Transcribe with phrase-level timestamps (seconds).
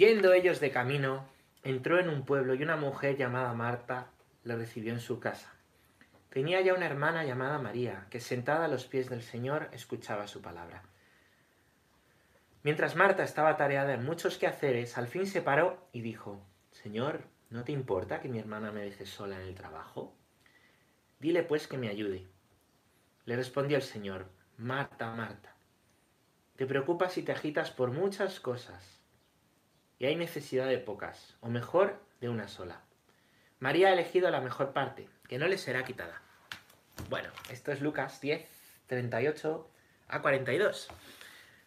[0.00, 1.26] Yendo ellos de camino,
[1.62, 4.06] entró en un pueblo y una mujer llamada Marta
[4.44, 5.52] le recibió en su casa.
[6.30, 10.40] Tenía ya una hermana llamada María, que sentada a los pies del Señor escuchaba su
[10.40, 10.84] palabra.
[12.62, 16.40] Mientras Marta estaba tareada en muchos quehaceres, al fin se paró y dijo,
[16.70, 20.16] Señor, ¿no te importa que mi hermana me deje sola en el trabajo?
[21.18, 22.26] Dile pues que me ayude.
[23.26, 25.54] Le respondió el Señor, Marta, Marta,
[26.56, 28.99] te preocupas y te agitas por muchas cosas
[30.00, 32.80] y hay necesidad de pocas, o mejor, de una sola.
[33.60, 36.22] María ha elegido la mejor parte, que no le será quitada.
[37.10, 38.48] Bueno, esto es Lucas 10,
[38.86, 39.70] 38
[40.08, 40.88] a 42.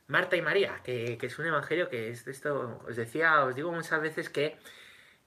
[0.07, 4.01] Marta y María, que, es un evangelio que es esto, os decía, os digo muchas
[4.01, 4.57] veces que,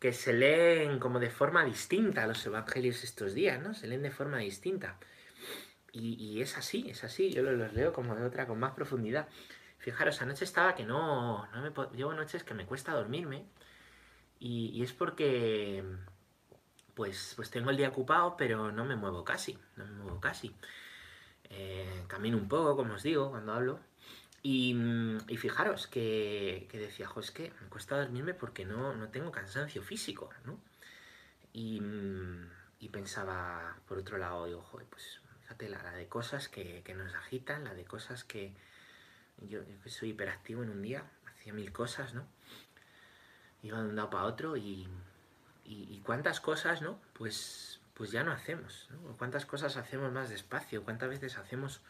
[0.01, 3.73] que se leen como de forma distinta los evangelios estos días, ¿no?
[3.73, 4.99] Se leen de forma distinta.
[5.93, 9.29] Y, es así, es así, yo los leo como de otra, con más profundidad.
[9.87, 13.45] Fijaros, anoche estaba que no, no me llevo noches que me cuesta dormirme
[14.41, 15.85] y, es porque
[16.95, 20.53] pues, pues tengo el día ocupado, pero no me muevo casi, no me muevo casi.
[21.51, 23.79] Eh, camino un poco, como os digo, cuando hablo.
[24.43, 24.75] Y,
[25.39, 30.31] fijaros que, decía, jo, es que me cuesta dormirme porque no, no tengo cansancio físico,
[30.45, 30.59] ¿no?
[31.53, 31.81] Y,
[32.91, 37.63] pensaba, por otro lado, digo, joder, pues fíjate, la, de cosas que, que, nos agitan,
[37.63, 38.53] la de cosas que,
[39.43, 42.27] yo, que soy hiperactivo en un día, hacía mil cosas, ¿no?
[43.63, 44.89] Iba de un lado para otro y,
[45.65, 47.01] y, cuántas cosas, ¿no?
[47.13, 49.17] Pues, pues ya no hacemos, ¿no?
[49.17, 51.81] Cuántas cosas hacemos más despacio, cuántas veces hacemos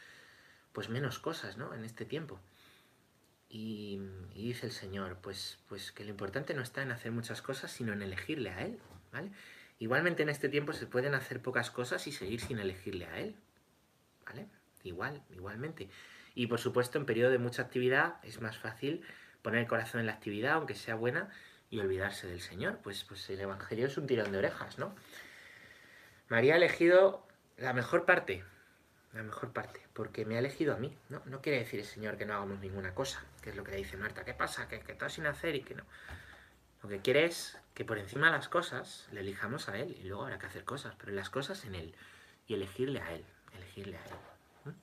[0.73, 1.75] pues menos cosas, ¿no?
[1.75, 2.39] En este tiempo.
[3.49, 4.01] Y,
[4.35, 7.71] y, dice el Señor, pues, pues que lo importante no está en hacer muchas cosas,
[7.71, 8.79] sino en elegirle a Él,
[9.13, 9.31] ¿vale?
[9.79, 13.37] Igualmente en este tiempo se pueden hacer pocas cosas y seguir sin elegirle a Él,
[14.25, 14.49] ¿vale?
[14.85, 15.89] Igual, igualmente.
[16.37, 19.03] Y por supuesto, en periodo de mucha actividad es más fácil
[19.41, 21.31] poner el corazón en la actividad, aunque sea buena,
[21.71, 22.79] y olvidarse del Señor.
[22.83, 24.95] Pues, pues el Evangelio es un tirón de orejas, ¿no?
[26.29, 27.27] María ha elegido
[27.57, 28.45] la mejor parte,
[29.15, 31.23] la mejor parte, porque me ha elegido a mí, ¿no?
[31.25, 33.97] No quiere decir el Señor que no hagamos ninguna cosa, que es lo que dice
[33.97, 34.27] Marta.
[34.27, 34.69] ¿Qué pasa?
[34.69, 35.85] Que, que estás sin hacer y que no.
[36.83, 40.07] Lo que quiere es que por encima de las cosas le elijamos a Él y
[40.07, 41.95] luego habrá que hacer cosas, pero las cosas en Él
[42.47, 44.75] y elegirle a Él, elegirle a Él.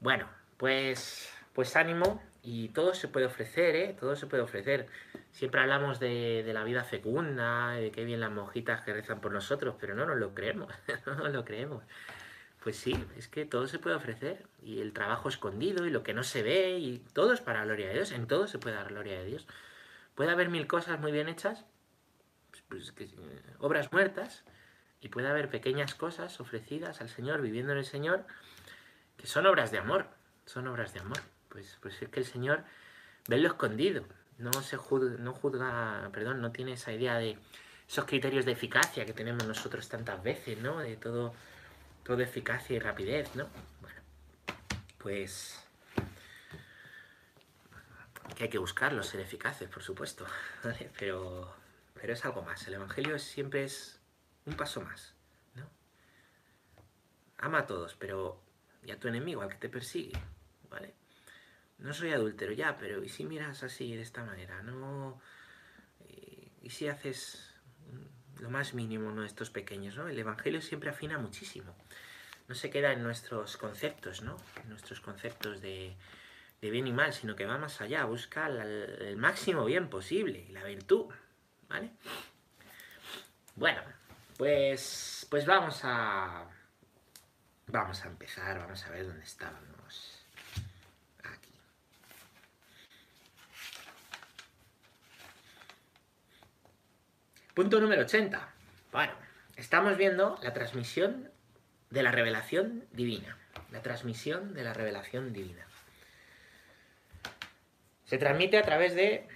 [0.00, 3.96] Bueno, pues, pues ánimo y todo se puede ofrecer, ¿eh?
[3.98, 4.86] Todo se puede ofrecer.
[5.32, 9.74] Siempre hablamos de, la vida fecunda, de qué bien las monjitas que rezan por nosotros,
[9.80, 10.72] pero no nos lo creemos,
[11.06, 11.82] no nos lo creemos.
[12.62, 14.46] Pues sí, es que todo se puede ofrecer.
[14.62, 17.88] Y el trabajo escondido y lo que no se ve y todo es para gloria
[17.88, 18.12] de Dios.
[18.12, 19.46] En todo se puede dar gloria de Dios.
[20.14, 21.64] Puede haber mil cosas muy bien hechas,
[22.68, 23.12] pues, pues
[23.58, 24.44] obras muertas,
[25.00, 28.24] y puede haber pequeñas cosas ofrecidas al Señor, viviendo en el Señor,
[29.16, 30.15] que son obras de amor
[30.46, 31.20] son obras de amor.
[31.48, 32.64] Pues, pues es que el Señor
[33.28, 34.04] ve lo escondido,
[34.38, 37.38] no se juzga, no juzga, perdón, no tiene esa idea de
[37.88, 40.78] esos criterios de eficacia que tenemos nosotros tantas veces, ¿no?
[40.78, 41.34] De todo,
[42.04, 43.48] todo eficacia y rapidez, ¿no?
[43.80, 44.00] Bueno,
[44.98, 45.62] pues
[48.34, 50.26] que hay que buscarlo, ser eficaces, por supuesto,
[50.98, 51.54] pero,
[51.94, 52.66] pero es algo más.
[52.66, 53.98] El Evangelio siempre es
[54.44, 55.14] un paso más,
[55.54, 55.68] ¿no?
[57.38, 58.42] Ama a todos, pero
[58.84, 60.12] y a tu enemigo, al que te persigue.
[60.70, 60.94] ¿Vale?
[61.78, 64.62] No soy adúltero ya, pero ¿y si miras así de esta manera?
[64.62, 65.20] No...
[66.00, 67.54] Eh, ¿Y si haces
[68.40, 69.24] lo más mínimo, ¿no?
[69.24, 70.08] Estos pequeños, ¿no?
[70.08, 71.74] El Evangelio siempre afina muchísimo.
[72.48, 74.36] No se queda en nuestros conceptos, ¿no?
[74.62, 75.96] En nuestros conceptos de,
[76.60, 81.06] bien y mal, sino que va más allá, busca el, máximo bien posible, la virtud,
[81.68, 81.90] ¿vale?
[83.54, 83.80] Bueno,
[84.36, 86.48] pues, pues vamos a...
[87.68, 90.15] Vamos a empezar, vamos a ver dónde estábamos.
[97.56, 98.52] Punto número 80.
[98.92, 99.14] Bueno,
[99.56, 101.30] estamos viendo la transmisión
[101.88, 103.38] de la revelación divina.
[103.72, 105.66] La transmisión de la revelación divina.
[108.04, 109.26] Se transmite a través de,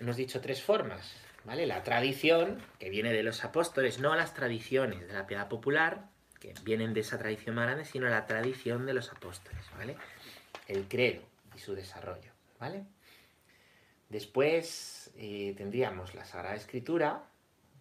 [0.00, 1.14] hemos dicho tres formas,
[1.44, 1.66] ¿vale?
[1.66, 6.06] La tradición, que viene de los apóstoles, no las tradiciones de la piedad popular,
[6.40, 9.94] que vienen de esa tradición más grande, sino la tradición de los apóstoles, ¿vale?
[10.68, 11.20] El credo
[11.54, 12.84] y su desarrollo, ¿vale?
[14.08, 17.26] Después eh, tendríamos la Sagrada Escritura,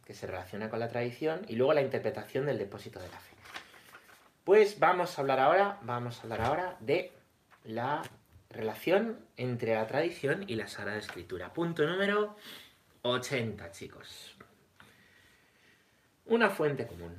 [0.07, 3.36] que se relaciona con la tradición, y luego la interpretación del depósito de la fe.
[4.45, 7.12] Pues vamos a hablar ahora, vamos a hablar ahora de
[7.65, 8.04] la
[8.50, 11.51] relación entre la tradición y la Sagrada Escritura.
[11.54, 12.38] Punto número
[13.01, 14.38] 80, chicos.
[16.27, 17.13] Una fuente común.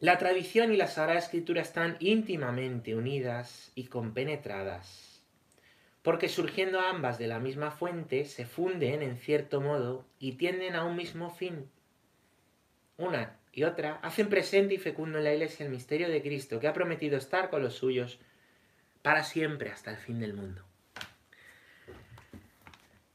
[0.00, 5.09] La tradición y la Sagrada Escritura están íntimamente unidas y compenetradas
[6.02, 10.84] porque surgiendo ambas de la misma fuente, se funden en cierto modo y tienden a
[10.84, 11.70] un mismo fin.
[12.96, 16.68] Una y otra hacen presente y fecundo en la Iglesia el misterio de Cristo, que
[16.68, 18.18] ha prometido estar con los suyos
[19.02, 20.64] para siempre hasta el fin del mundo.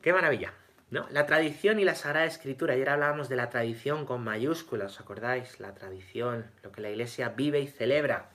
[0.02, 0.54] ¡Qué maravilla!
[0.92, 1.08] ¿no?
[1.10, 2.74] La tradición y la Sagrada Escritura.
[2.74, 5.60] Ayer hablábamos de la tradición con mayúsculas, ¿os acordáis?
[5.60, 8.30] La tradición, lo que la Iglesia vive y celebra.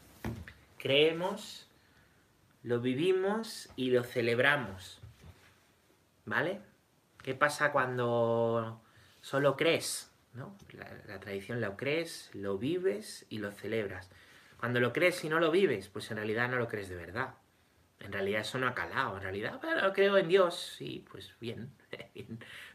[0.79, 1.70] Creemos,
[2.63, 5.01] lo vivimos y lo celebramos.
[6.25, 6.61] ¿Vale?
[7.23, 8.81] ¿Qué pasa cuando
[9.21, 10.11] solo crees?
[10.35, 10.57] ¿no?
[10.73, 14.11] La, tradición lo crees, lo vives y lo celebras.
[14.59, 17.35] Cuando lo crees y no lo vives, pues en realidad no lo crees de verdad.
[18.01, 19.17] En realidad eso no ha calado.
[19.17, 21.73] En realidad, pero creo en Dios, sí, pues bien,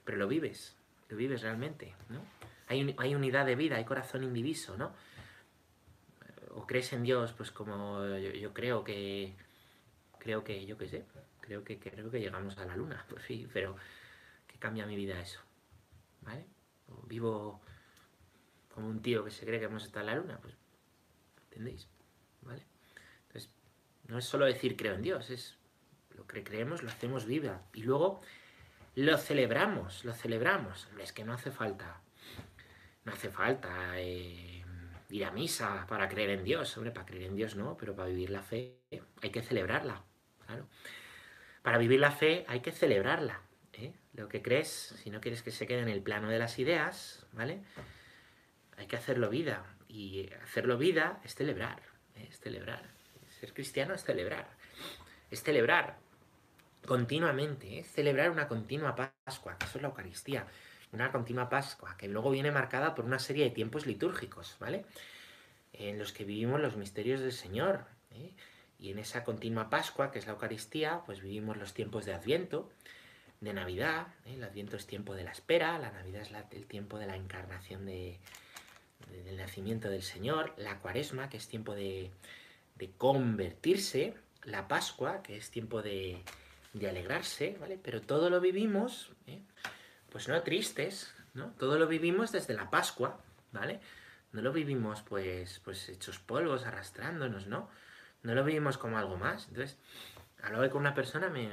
[0.04, 0.76] Pero lo vives,
[1.10, 2.22] lo vives realmente, ¿no?
[2.68, 4.92] Hay, hay unidad de vida, hay corazón indiviso, ¿no?
[6.56, 9.36] O crees en Dios, pues como yo, creo que,
[10.26, 11.06] creo que, yo qué sé,
[11.40, 13.76] creo que, creo que llegamos a la luna, pues sí, pero
[14.48, 15.40] ¿qué cambia mi vida eso?
[16.22, 16.48] ¿Vale?
[17.08, 17.62] vivo
[18.74, 20.56] como un tío que se cree que hemos estado en la luna, pues,
[21.44, 21.88] ¿entendéis?
[22.42, 22.66] ¿Vale?
[23.28, 23.52] Entonces,
[24.08, 25.60] no es solo decir creo en Dios, es
[26.16, 27.62] lo que creemos, lo hacemos viva.
[27.74, 28.22] Y luego
[28.96, 30.88] lo celebramos, lo celebramos.
[31.00, 32.02] Es que no hace falta,
[33.04, 34.66] no hace falta eh,
[35.10, 36.76] ir a misa para creer en Dios.
[36.78, 38.80] Hombre, para creer en Dios no, pero para vivir la fe
[39.22, 40.04] hay que celebrarla,
[40.46, 40.68] claro.
[41.62, 43.42] Para vivir la fe hay que celebrarla.
[43.74, 43.94] ¿eh?
[44.14, 47.26] Lo que crees, si no quieres que se quede en el plano de las ideas,
[47.34, 47.62] ¿vale?
[48.78, 49.66] Hay que hacerlo vida.
[49.88, 51.82] Y hacerlo vida es celebrar,
[52.16, 52.28] ¿eh?
[52.30, 52.84] es celebrar.
[53.40, 54.50] Ser cristiano es celebrar.
[55.32, 55.98] Es celebrar
[56.86, 57.84] continuamente, ¿eh?
[57.84, 60.46] celebrar una continua Pascua, eso es la Eucaristía.
[60.92, 64.86] Una continua Pascua, que luego viene marcada por una serie de tiempos litúrgicos, ¿vale?
[65.74, 67.86] En los que vivimos los misterios del Señor.
[68.80, 72.70] Y en esa continua Pascua, que es la Eucaristía, pues vivimos los tiempos de Adviento,
[73.42, 74.08] de Navidad.
[74.26, 74.34] ¿eh?
[74.36, 77.86] El Adviento es tiempo de la espera, la Navidad es el tiempo de la encarnación
[77.86, 78.20] de,
[79.12, 82.12] del nacimiento del Señor, la Cuaresma, que es tiempo de,
[82.98, 86.22] convertirse, la Pascua, que es tiempo de,
[86.88, 87.80] alegrarse, ¿vale?
[87.82, 89.42] Pero todo lo vivimos, ¿eh?
[90.10, 91.52] pues no tristes, ¿no?
[91.58, 93.20] Todo lo vivimos desde la Pascua,
[93.52, 93.80] ¿vale?
[94.34, 97.70] No lo vivimos pues, pues hechos polvos, arrastrándonos, ¿no?
[98.26, 99.48] No lo vivimos como algo más.
[99.48, 99.78] Entonces,
[100.44, 101.50] hablaba con una persona, me,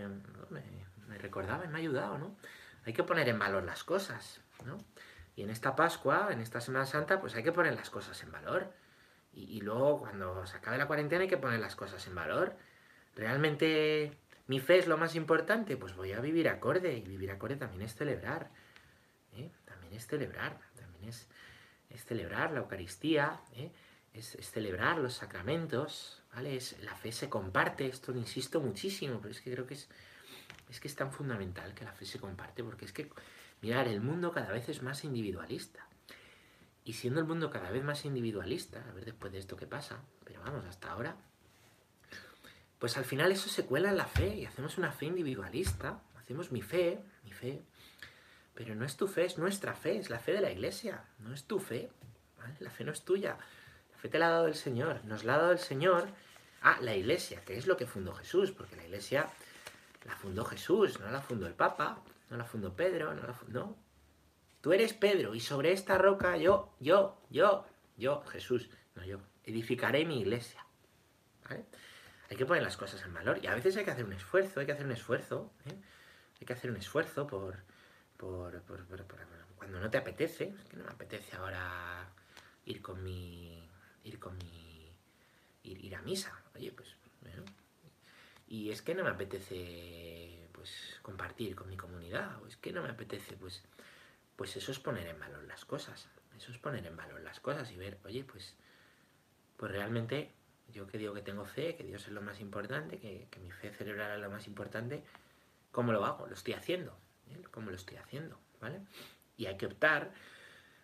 [1.06, 2.36] me recordaba y me ha ayudado, ¿no?
[2.84, 4.78] Hay que poner en valor las cosas, ¿no?
[5.36, 8.32] Y en esta Pascua, en esta Semana Santa, pues hay que poner las cosas en
[8.32, 8.72] valor.
[9.34, 12.54] Y, luego, cuando se acabe la cuarentena, hay que poner las cosas en valor.
[13.16, 14.12] ¿Realmente
[14.46, 15.78] mi fe es lo más importante?
[15.78, 16.94] Pues voy a vivir acorde.
[16.94, 18.50] Y vivir acorde también es celebrar.
[19.34, 19.50] ¿eh?
[19.64, 20.58] También es celebrar.
[20.76, 21.28] También es,
[21.88, 23.40] es celebrar la Eucaristía.
[23.54, 23.72] ¿eh?
[24.14, 26.22] Es, celebrar los sacramentos.
[26.34, 26.56] ¿vale?
[26.56, 27.86] Es, la fe se comparte.
[27.86, 29.88] Esto insisto muchísimo, pero es que creo que es
[30.72, 33.10] es que es tan fundamental que la fe se comparte, porque es que,
[33.60, 35.86] mirar, el mundo cada vez es más individualista.
[36.84, 40.00] Y siendo el mundo cada vez más individualista, a ver después de esto qué pasa,
[40.24, 41.14] pero vamos, hasta ahora,
[42.78, 46.50] pues al final eso se cuela en la fe y hacemos una fe individualista, hacemos
[46.50, 47.62] mi fe, mi fe,
[48.54, 51.34] pero no es tu fe, es nuestra fe, es la fe de la iglesia, no
[51.34, 51.90] es tu fe,
[52.60, 53.36] la fe no es tuya,
[54.02, 56.08] fe te la ha dado el Señor, nos la ha dado el Señor
[56.60, 59.28] a la iglesia, que es lo que fundó Jesús, porque la iglesia
[60.04, 63.76] la fundó Jesús, no la fundó el Papa, no la fundó Pedro, no la fundó...
[64.60, 67.64] Tú eres Pedro y sobre esta roca yo, yo, yo,
[67.96, 70.64] yo, Jesús, no yo, edificaré mi iglesia.
[71.48, 71.64] ¿Vale?
[72.30, 74.60] Hay que poner las cosas en valor y a veces hay que hacer un esfuerzo,
[74.60, 75.74] hay que hacer un esfuerzo, ¿eh?
[76.40, 77.56] hay que hacer un esfuerzo por,
[78.16, 79.04] por, por, por,
[79.56, 82.08] cuando no te apetece, es que no me apetece ahora
[82.64, 83.61] ir con mi,
[84.04, 84.90] ir con mi,
[85.62, 86.96] ir, a misa, oye, pues,
[88.52, 92.82] y es que no me apetece pues compartir con mi comunidad o es que no
[92.82, 93.62] me apetece pues
[94.36, 96.08] pues eso es poner en valor las cosas.
[96.36, 98.54] Eso es poner en valor las cosas y ver oye pues
[99.56, 100.32] pues realmente
[100.70, 103.72] yo que digo que tengo fe que Dios es lo más importante que, mi fe
[103.72, 105.02] cerebral es lo más importante
[105.70, 106.94] cómo lo hago lo estoy haciendo
[107.30, 107.42] ¿eh?
[107.50, 108.80] cómo lo estoy haciendo vale
[109.38, 110.12] y hay que optar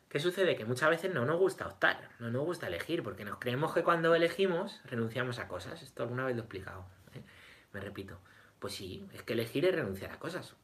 [0.08, 0.56] ¿Qué sucede?
[0.56, 3.82] Que muchas veces no nos gusta optar, no nos gusta elegir, porque nos creemos que
[3.82, 5.82] cuando elegimos renunciamos a cosas.
[5.82, 6.86] Esto alguna vez lo he explicado.
[7.72, 8.18] Me repito,
[8.58, 10.54] pues sí, es que elegir es renunciar a cosas.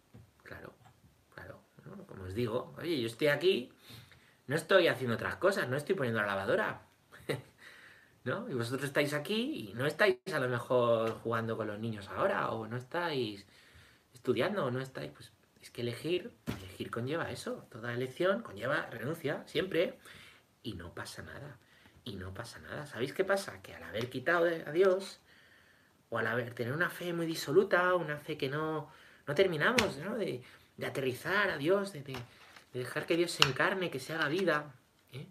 [0.42, 0.72] Claro,
[1.34, 1.60] claro.
[2.06, 3.70] Como os digo, oye, yo estoy aquí,
[4.46, 6.80] no estoy haciendo otras cosas, no estoy poniendo la lavadora.
[8.24, 8.48] ¿No?
[8.48, 12.50] Y vosotros estáis aquí y no estáis a lo mejor jugando con los niños ahora,
[12.52, 13.44] o no estáis
[14.14, 15.12] estudiando, o no estáis.
[15.12, 15.33] Pues
[15.64, 17.66] es que elegir, elegir conlleva eso.
[17.70, 19.98] Toda elección conlleva renuncia, siempre.
[20.62, 21.56] Y no pasa nada.
[22.04, 22.84] Y no pasa nada.
[22.84, 23.62] ¿Sabéis qué pasa?
[23.62, 25.20] Que al haber quitado a Dios,
[26.10, 28.90] o al haber, tener una fe muy disoluta, una fe que no,
[29.26, 30.16] no terminamos, ¿no?
[30.16, 30.42] De,
[30.76, 32.18] de aterrizar a Dios, de, de,
[32.74, 34.74] dejar que Dios se encarne, que se haga vida,
[35.12, 35.26] ¿eh?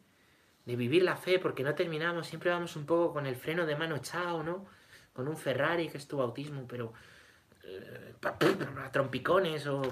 [0.65, 3.75] de vivir la fe, porque no terminamos, siempre vamos un poco con el freno de
[3.75, 4.65] mano echado, ¿no?
[5.13, 6.91] Con un Ferrari, que es tu bautismo, pero
[7.65, 9.83] eh, a trompicones o,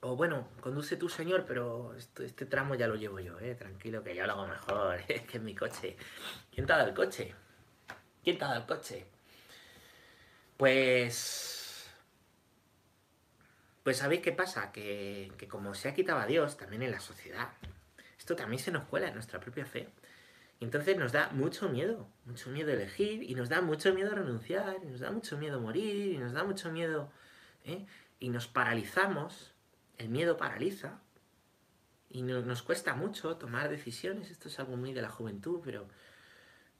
[0.00, 3.54] o bueno, conduce tu señor, pero este, este, tramo ya lo llevo yo, ¿eh?
[3.54, 5.26] Tranquilo, que yo lo hago mejor, ¿eh?
[5.30, 5.96] que es mi coche.
[6.52, 7.34] ¿Quién te ha dado el coche?
[8.24, 9.06] ¿Quién te ha dado el coche?
[10.56, 11.60] Pues
[13.82, 14.72] pues ¿sabéis qué pasa?
[14.72, 17.48] Que, como se ha quitado a Dios también en la sociedad,
[18.18, 19.88] esto también se nos cuela en nuestra propia fe.
[20.60, 24.76] Y entonces nos da mucho miedo, mucho miedo elegir, y nos da mucho miedo renunciar,
[24.82, 27.10] y nos da mucho miedo morir, y nos da mucho miedo...
[27.64, 27.86] ¿eh?
[28.18, 29.49] Y nos paralizamos,
[30.00, 30.98] el miedo paraliza,
[32.08, 35.86] y nos cuesta mucho tomar decisiones, esto es algo muy de la juventud, pero,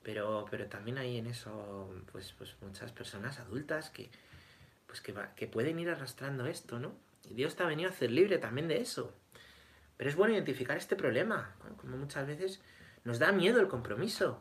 [0.03, 4.11] pero, pero también hay en eso pues, pues muchas personas adultas que,
[4.87, 6.95] pues que, pueden ir arrastrando esto, ¿no?
[7.29, 9.15] Y Dios te ha venido a hacer libre también de eso.
[9.97, 12.61] Pero es bueno identificar este problema, como muchas veces
[13.05, 14.41] nos da miedo el compromiso.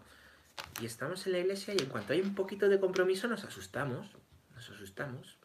[0.81, 4.07] Y estamos en la iglesia y en cuanto hay un poquito de compromiso nos asustamos,
[4.55, 5.38] nos asustamos.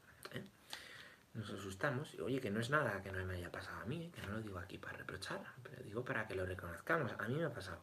[1.34, 2.14] Nos asustamos.
[2.14, 4.32] Y oye, que no es nada que no me haya pasado a mí, que no
[4.32, 7.12] lo digo aquí para reprochar, pero digo para que lo reconozcamos.
[7.18, 7.80] A mí me ha pasado.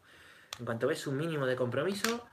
[0.59, 2.27] En cuanto ves un mínimo de compromiso,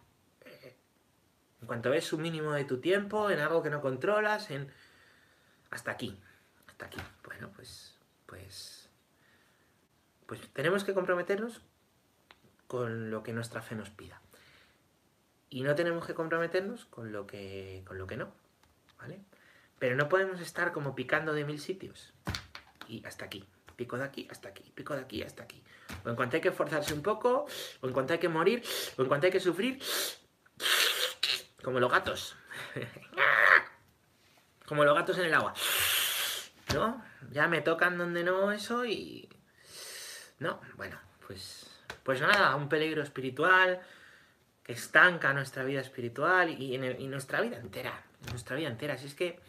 [1.60, 4.72] en cuanto ves un mínimo de tu tiempo en algo que no controlas, en...
[5.70, 6.18] Hasta aquí,
[6.66, 7.00] hasta aquí.
[7.24, 7.98] Bueno, pues...
[8.26, 8.88] Pues...
[10.26, 11.62] Pues tenemos que comprometernos
[12.66, 14.20] con lo que nuestra fe nos pida.
[15.50, 18.30] Y no tenemos que comprometernos con lo que, con lo que no,
[18.98, 19.20] ¿vale?
[19.78, 22.12] Pero no podemos estar como picando de mil sitios.
[22.88, 23.44] Y hasta aquí.
[23.76, 24.64] Pico de aquí hasta aquí.
[24.74, 25.62] Pico de aquí hasta aquí.
[26.04, 27.46] O en cuanto hay que forzarse un poco,
[27.80, 28.62] o en cuanto hay que morir,
[28.96, 29.80] o en cuanto hay que sufrir,
[31.62, 32.36] como los gatos.
[34.66, 35.54] Como los gatos en el agua.
[36.74, 37.02] ¿No?
[37.30, 39.26] Ya me tocan donde no eso y...
[40.40, 41.70] No, bueno, pues...
[42.02, 43.80] Pues nada, un peligro espiritual
[44.62, 46.76] que estanca nuestra vida espiritual y,
[47.08, 48.02] nuestra vida entera.
[48.30, 48.98] Nuestra vida entera.
[48.98, 49.40] Si es que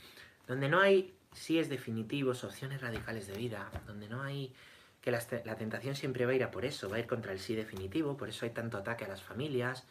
[0.49, 4.51] donde no hay sí es definitivos, opciones radicales de vida, donde no hay
[4.99, 7.31] que la, la, tentación siempre va a ir a por eso, va a ir contra
[7.31, 9.85] el sí definitivo, por eso hay tanto ataque a las familias,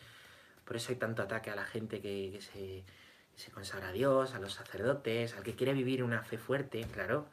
[0.65, 4.53] por eso hay tanto ataque a la gente que, se, consagra a Dios, a los
[4.55, 7.27] sacerdotes, al que quiere vivir una fe fuerte, claro.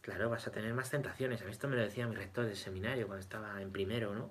[0.00, 1.40] Claro, vas a tener más tentaciones.
[1.40, 4.30] A mí esto me lo decía mi rector del seminario cuando estaba en primero, ¿no?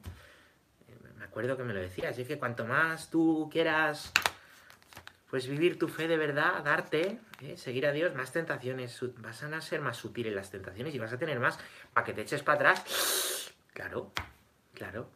[0.87, 2.09] Eh, me acuerdo que me lo decía.
[2.09, 4.11] Así que cuanto más tú quieras
[5.33, 7.57] pues vivir tu fe de verdad, darte, ¿eh?
[7.57, 11.17] seguir a Dios, más tentaciones, vas a ser más sutiles las tentaciones y vas a
[11.17, 11.57] tener más
[11.91, 13.51] para que te eches para atrás.
[13.73, 14.11] Claro,
[14.75, 15.09] claro.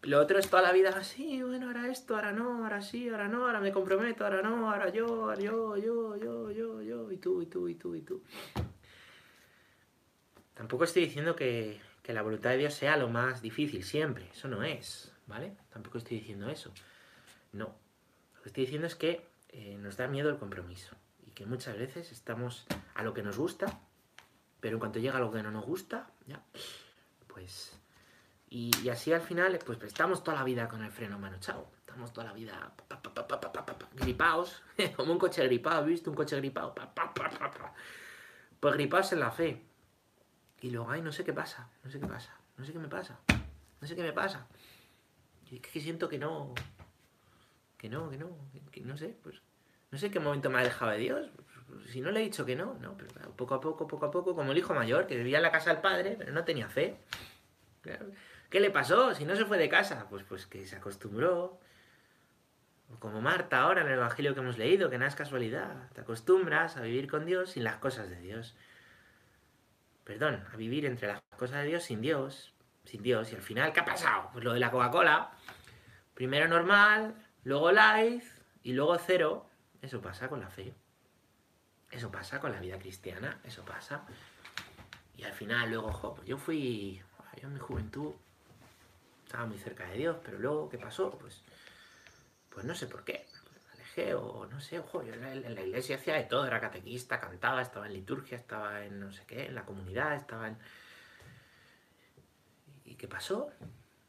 [0.00, 3.28] Lo otro es toda la vida así, bueno, ahora esto, ahora no, ahora sí, ahora
[3.28, 7.18] no, ahora me comprometo, ahora no, ahora yo, ahora yo, yo, yo, yo, yo, y
[7.18, 8.22] tú, y tú, y tú, y tú.
[10.54, 14.62] Tampoco estoy diciendo que, la voluntad de Dios sea lo más difícil siempre, eso no
[14.62, 15.58] es, ¿vale?
[15.68, 16.72] Tampoco estoy diciendo eso.
[17.52, 17.89] No.
[18.40, 21.76] Lo que estoy diciendo es que eh, nos da miedo el compromiso y que muchas
[21.76, 23.80] veces estamos a lo que nos gusta,
[24.60, 26.42] pero en cuanto llega a lo que no nos gusta, ya,
[27.26, 27.80] pues
[28.52, 31.70] y, así al final, pues, estamos toda la vida con el freno manochado.
[31.78, 32.72] Estamos toda la vida
[33.94, 34.62] gripados,
[34.96, 36.10] como un coche gripado, ¿viste?
[36.10, 36.74] Un coche gripado.
[38.58, 39.64] Pues gripados en la fe.
[40.62, 42.88] Y luego, ay, no sé qué pasa, no sé qué pasa, no sé qué me
[42.88, 43.18] pasa,
[43.80, 44.46] no sé qué me pasa.
[45.48, 46.52] Y es que siento que no,
[47.80, 48.36] que no, que no,
[48.70, 49.40] que no sé, pues
[49.90, 51.30] no sé qué momento me ha dejado de Dios.
[51.88, 54.34] Si no le he dicho que no, no, pero poco a poco, poco a poco,
[54.34, 56.98] como el hijo mayor, que vivía en la casa del padre, pero no tenía fe.
[58.50, 59.14] ¿Qué le pasó?
[59.14, 61.58] Si no se fue de casa, pues, pues que se acostumbró.
[62.98, 65.90] como Marta ahora en el Evangelio que hemos leído, que nada es casualidad.
[65.94, 68.56] Te acostumbras a vivir con Dios sin las cosas de Dios.
[70.04, 72.52] Perdón, a vivir entre las cosas de Dios sin Dios.
[72.84, 73.32] Sin Dios.
[73.32, 74.28] Y al final, ¿qué ha pasado?
[74.34, 75.30] Pues lo de la Coca-Cola.
[76.12, 78.22] Primero normal, luego light
[78.62, 79.46] y luego cero.
[79.82, 80.74] Eso pasa con la fe.
[81.90, 83.40] Eso pasa con la vida cristiana.
[83.44, 84.04] Eso pasa.
[85.16, 87.02] Y al final, luego, ojo, pues yo fui.
[87.40, 88.12] Yo en mi juventud
[89.30, 91.10] estaba muy cerca de Dios, pero luego, ¿qué pasó?
[91.10, 91.42] Pues,
[92.48, 93.26] pues no sé por qué.
[93.52, 97.20] Me alejé o no sé, ojo, yo en la, iglesia hacía de todo, era catequista,
[97.20, 100.58] cantaba, estaba en liturgia, estaba en no sé qué, en la comunidad, estaba en...
[102.84, 103.52] ¿Y qué pasó?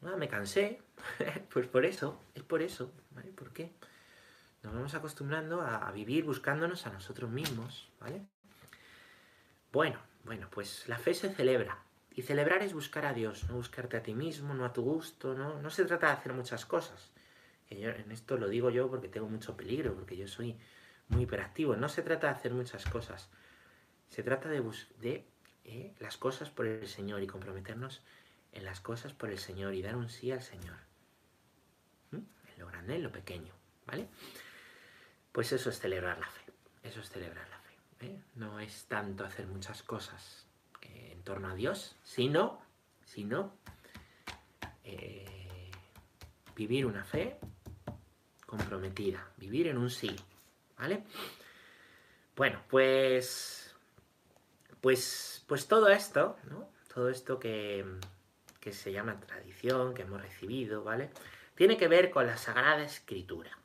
[0.04, 0.80] Ah, me cansé.
[1.52, 3.30] pues por eso, es por eso, ¿vale?
[3.30, 3.72] ¿Por qué?
[4.62, 8.22] Nos vamos acostumbrando a, vivir buscándonos a nosotros mismos, ¿vale?
[9.72, 11.82] Bueno, bueno, pues la fe se celebra,
[12.14, 15.34] y celebrar es buscar a Dios, no buscarte a ti mismo, no a tu gusto,
[15.34, 17.10] no, no se trata de hacer muchas cosas.
[17.70, 20.56] en esto lo digo yo porque tengo mucho peligro, porque yo soy
[21.08, 21.74] muy hiperactivo.
[21.74, 23.30] No se trata de hacer muchas cosas,
[24.10, 24.62] se trata de,
[25.00, 25.26] de
[25.64, 28.02] eh, las cosas por el Señor y comprometernos
[28.52, 30.76] en las cosas por el Señor y dar un sí al Señor.
[32.10, 32.16] ¿Mm?
[32.16, 33.52] En lo grande, en lo pequeño,
[33.86, 34.08] ¿vale?
[35.32, 36.42] Pues eso es celebrar la fe,
[36.82, 38.06] eso es celebrar la fe.
[38.06, 38.20] ¿eh?
[38.34, 40.46] No es tanto hacer muchas cosas
[40.82, 42.60] eh, en torno a Dios, sino,
[43.04, 43.56] sino
[46.54, 47.38] vivir una fe
[48.46, 50.14] comprometida, vivir en un sí,
[50.78, 51.04] ¿vale?
[52.36, 53.74] Bueno, pues,
[54.80, 56.68] pues, pues todo esto, ¿no?
[56.92, 57.84] Todo esto que,
[58.62, 61.10] que se llama tradición, que hemos recibido, ¿vale?
[61.56, 63.58] Tiene que ver con la Sagrada Escritura.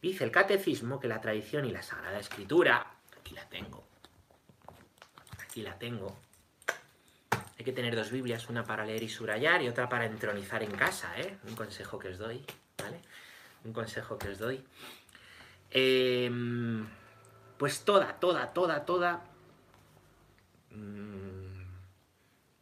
[0.00, 2.86] Dice el Catecismo que la tradición y la Sagrada Escritura,
[3.18, 3.84] aquí la tengo,
[5.42, 6.16] aquí la tengo,
[7.58, 10.70] hay que tener dos Biblias, una para leer y subrayar y otra para entronizar en
[10.70, 11.38] casa, ¿eh?
[11.48, 12.44] Un consejo que os doy,
[12.78, 13.00] ¿vale?
[13.64, 14.64] Un consejo que os doy.
[15.70, 16.86] Em,
[17.58, 19.24] pues toda, toda, toda, toda...
[20.70, 21.25] Mm,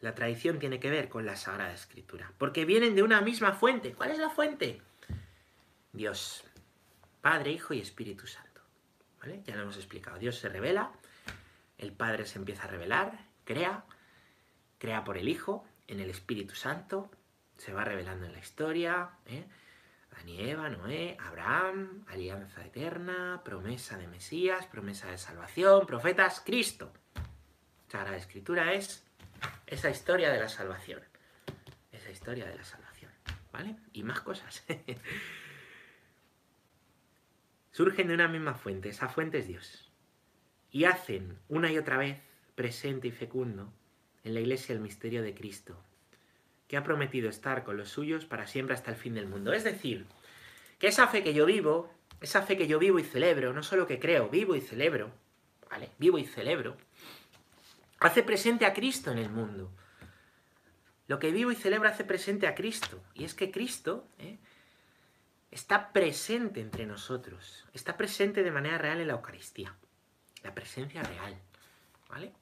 [0.05, 3.95] la tradición tiene que ver con la Sagrada Escritura, porque vienen de una misma fuente.
[3.95, 4.83] ¿Cuál es la fuente?
[5.95, 6.45] Dios,
[7.23, 8.61] Padre, Hijo y Espíritu Santo.
[9.47, 10.19] Ya lo hemos explicado.
[10.19, 10.93] Dios se revela,
[11.79, 13.87] el Padre se empieza a revelar, crea,
[14.77, 17.11] crea por el Hijo, en el Espíritu Santo,
[17.57, 19.47] se va revelando en la historia, ¿eh?
[20.13, 26.93] Adán y Eva, Noé, Abraham, alianza eterna, promesa de Mesías, promesa de salvación, profetas, Cristo.
[27.91, 29.04] la Escritura es
[29.67, 31.01] esa historia de la salvación.
[31.93, 33.11] Esa historia de la salvación,
[33.53, 33.77] ¿vale?
[33.93, 34.65] Y más cosas.
[37.73, 39.91] Surgen de una misma fuente, esa fuente es Dios.
[40.71, 42.21] Y hacen una y otra vez
[42.55, 43.73] presente y fecundo
[44.23, 45.77] en la iglesia el misterio de Cristo,
[46.69, 49.53] que ha prometido estar con los suyos para siempre hasta el fin del mundo.
[49.53, 50.07] Es decir,
[50.79, 53.87] que esa fe que yo vivo, esa fe que yo vivo y celebro, no solo
[53.87, 55.11] que creo, vivo y celebro,
[55.71, 55.91] ¿vale?
[55.99, 56.77] Vivo y celebro,
[58.07, 59.73] hace presente a Cristo en el mundo.
[61.07, 63.03] Lo que vivo y celebro hace presente a Cristo.
[63.15, 64.39] Y es que Cristo ¿eh?
[65.51, 67.67] está presente entre nosotros.
[67.73, 69.75] Está presente de manera real en la Eucaristía.
[70.43, 71.39] La presencia real.
[72.09, 72.33] ¿Vale?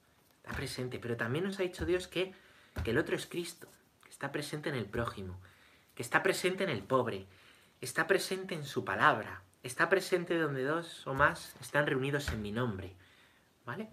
[0.42, 2.32] está presente, pero también nos ha dicho Dios que,
[2.82, 3.68] que el otro es Cristo,
[4.02, 5.40] que está presente en el prójimo,
[5.94, 7.26] que está presente en el pobre,
[7.80, 12.50] está presente en su palabra, está presente donde dos o más están reunidos en mi
[12.50, 12.96] nombre.
[13.64, 13.88] ¿Vale?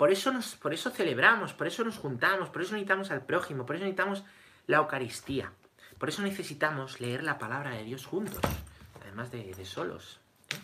[0.00, 3.66] Por eso, nos, por eso celebramos, por eso nos juntamos, por eso necesitamos al prójimo,
[3.66, 4.24] por eso necesitamos
[4.66, 5.52] la Eucaristía.
[5.98, 8.40] Por eso necesitamos leer la palabra de Dios juntos,
[9.02, 10.18] además de, de solos.
[10.54, 10.56] ¿eh?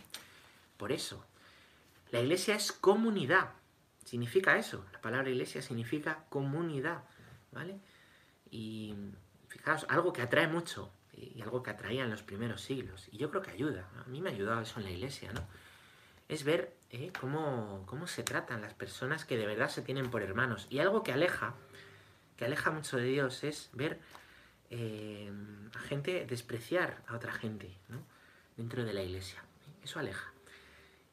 [0.79, 1.23] Por eso.
[2.13, 3.51] La iglesia es comunidad.
[4.07, 7.03] Significa eso, la palabra iglesia significa comunidad,
[7.53, 7.79] ¿vale?
[8.51, 8.95] Y
[9.49, 13.29] fijaos, algo que atrae mucho y algo que atraía en los primeros siglos, y yo
[13.29, 15.47] creo que ayuda, a mí me ha ayudado eso en la iglesia, ¿no?
[16.29, 17.13] Es ver ¿eh?
[17.21, 20.67] cómo, cómo se tratan las personas que de verdad se tienen por hermanos.
[20.71, 21.55] Y algo que aleja,
[22.37, 24.01] que aleja mucho de Dios, es ver
[24.71, 25.33] eh,
[25.75, 27.77] a gente despreciar a otra gente.
[28.57, 29.45] Dentro de la iglesia.
[29.83, 30.33] Eso aleja.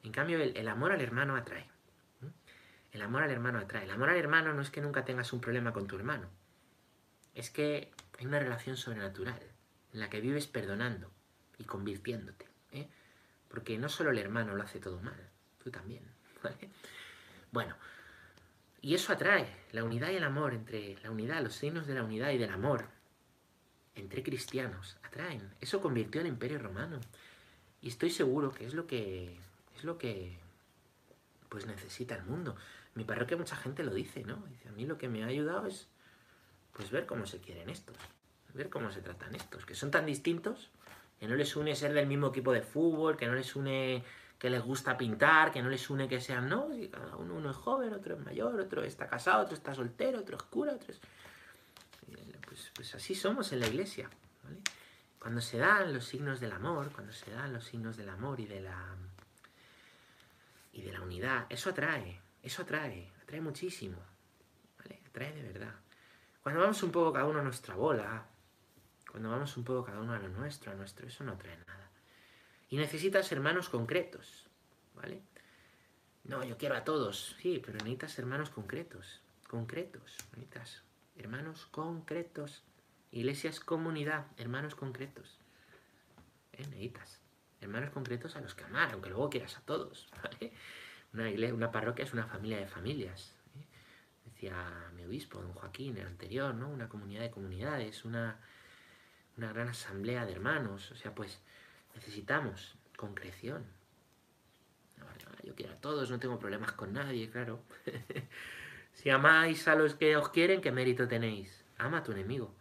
[0.02, 1.68] En cambio, el amor al hermano atrae.
[2.94, 3.84] El amor al hermano atrae.
[3.84, 6.30] El amor al hermano no es que nunca tengas un problema con tu hermano.
[7.34, 9.42] Es que hay una relación sobrenatural
[9.92, 11.10] en la que vives perdonando
[11.58, 12.53] y convirtiéndote.
[13.54, 15.30] Porque no solo el hermano lo hace todo mal,
[15.62, 16.02] tú también.
[17.52, 17.76] Bueno,
[18.80, 22.02] y eso atrae la unidad y el amor entre la unidad, los signos de la
[22.02, 22.88] unidad y del amor
[23.94, 25.54] entre cristianos atraen.
[25.60, 26.98] Eso convirtió al Imperio Romano.
[27.80, 29.38] Y estoy seguro que es lo que
[29.76, 30.36] es lo que
[31.48, 32.56] pues necesita el mundo
[32.94, 34.36] mi parroquia mucha gente lo dice, ¿no?
[34.48, 35.88] Dice, a mí lo que me ha ayudado es
[36.72, 37.96] pues ver cómo se quieren estos,
[38.52, 40.70] ver cómo se tratan estos, que son tan distintos,
[41.24, 44.04] que no les une ser del mismo equipo de fútbol, que no les une
[44.38, 46.66] que les gusta pintar, que no les une que sean, no,
[47.16, 50.74] uno, es joven, otro es mayor, otro está casado, otro está soltero, otro es cura,
[50.74, 51.00] otro es...
[52.46, 54.10] Pues, pues así somos en la iglesia.
[55.18, 58.44] Cuando se dan los signos del amor, cuando se dan los signos del amor y
[58.44, 58.94] de la
[60.74, 63.96] y de la unidad, eso atrae, eso atrae, atrae muchísimo.
[65.08, 65.74] Atrae de verdad.
[66.42, 68.26] Cuando vamos un poco cada uno a nuestra bola,
[69.14, 71.88] cuando vamos un poco cada uno a lo nuestro, a nuestro, eso no atrae nada.
[72.68, 74.48] Y necesitas hermanos concretos,
[74.96, 75.22] ¿vale?
[76.24, 80.82] No, yo quiero a todos, sí, pero necesitas hermanos concretos, concretos, necesitas
[81.14, 82.64] hermanos concretos.
[83.12, 85.38] Iglesia es comunidad, hermanos concretos.
[86.50, 86.66] ¿Eh?
[86.70, 87.20] Necesitas
[87.60, 90.08] hermanos concretos a los que amar, aunque luego quieras a todos.
[91.12, 93.32] Una, iglesia, una parroquia es una familia de familias.
[93.54, 93.64] ¿eh?
[94.24, 96.68] Decía mi obispo, don Joaquín, el anterior, ¿no?
[96.68, 98.40] Una comunidad de comunidades, una,
[99.36, 100.90] una gran asamblea de hermanos.
[100.90, 101.40] O sea, pues
[101.94, 103.64] Necesitamos concreción.
[105.44, 107.60] Yo quiero a todos, no tengo problemas con nadie, claro.
[108.94, 111.64] si amáis a los que os quieren, ¿qué mérito tenéis?
[111.76, 112.54] Ama a tu enemigo.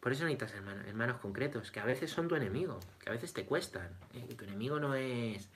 [0.00, 3.46] Por eso necesitas hermanos, concretos, que a veces son tu enemigo, que a veces te
[3.46, 3.88] cuestan.
[4.12, 4.26] ¿eh?
[4.28, 5.48] Que tu enemigo no es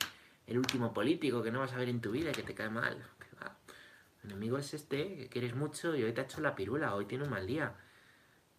[0.47, 2.71] el último político que no vas a ver en tu vida y que te cae
[2.71, 2.97] mal.
[4.25, 7.05] El enemigo es este, que quieres mucho y hoy te ha hecho la pirula, hoy
[7.05, 7.75] tiene un mal día.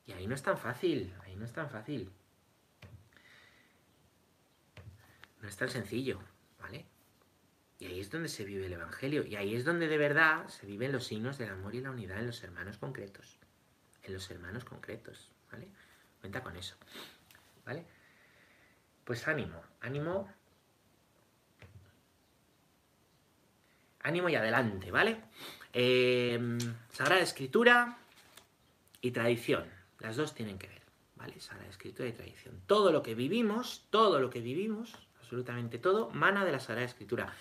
[0.06, 2.12] Y ahí no es tan fácil, ahí no es tan fácil.
[5.42, 6.20] No es tan sencillo,
[6.60, 6.86] ¿vale?
[7.80, 9.26] Y ahí es donde se vive el Evangelio.
[9.26, 12.20] Y ahí es donde de verdad se viven los signos del amor y la unidad
[12.20, 13.40] en los hermanos concretos.
[14.04, 15.68] En los hermanos concretos, ¿vale?
[16.20, 16.76] Cuenta con eso,
[17.66, 17.86] ¿vale?
[19.04, 20.32] Pues ánimo, ánimo.
[24.04, 25.22] Ánimo y adelante, ¿vale?
[25.74, 26.60] Em,
[26.92, 27.98] Sagrada Escritura
[29.02, 29.81] y tradición.
[30.02, 30.82] Las dos tienen que ver,
[31.16, 31.40] ¿vale?
[31.40, 32.60] Sagrada Escritura y tradición.
[32.66, 37.34] Todo lo que vivimos, todo lo que vivimos, absolutamente todo, mana de la Sagrada Escritura.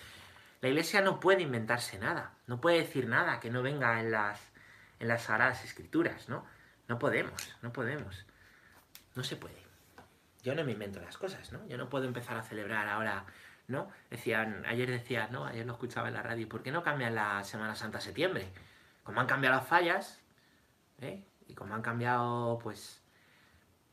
[0.61, 4.39] La Iglesia no puede inventarse nada, no puede decir nada que no venga en las,
[4.99, 6.45] en las Sagradas Escrituras, ¿no?
[6.87, 8.25] No podemos, no podemos.
[9.15, 9.61] No se puede.
[10.43, 11.65] Yo no me invento las cosas, ¿no?
[11.67, 13.25] Yo no puedo empezar a celebrar ahora,
[13.67, 13.89] ¿no?
[14.11, 15.45] Decían, ayer decía, ¿no?
[15.45, 18.47] Ayer lo escuchaba en la radio, ¿por qué no cambian la Semana Santa septiembre?
[19.03, 20.19] Como han cambiado las fallas,
[20.99, 21.23] ¿eh?
[21.51, 23.01] Y como han cambiado, pues,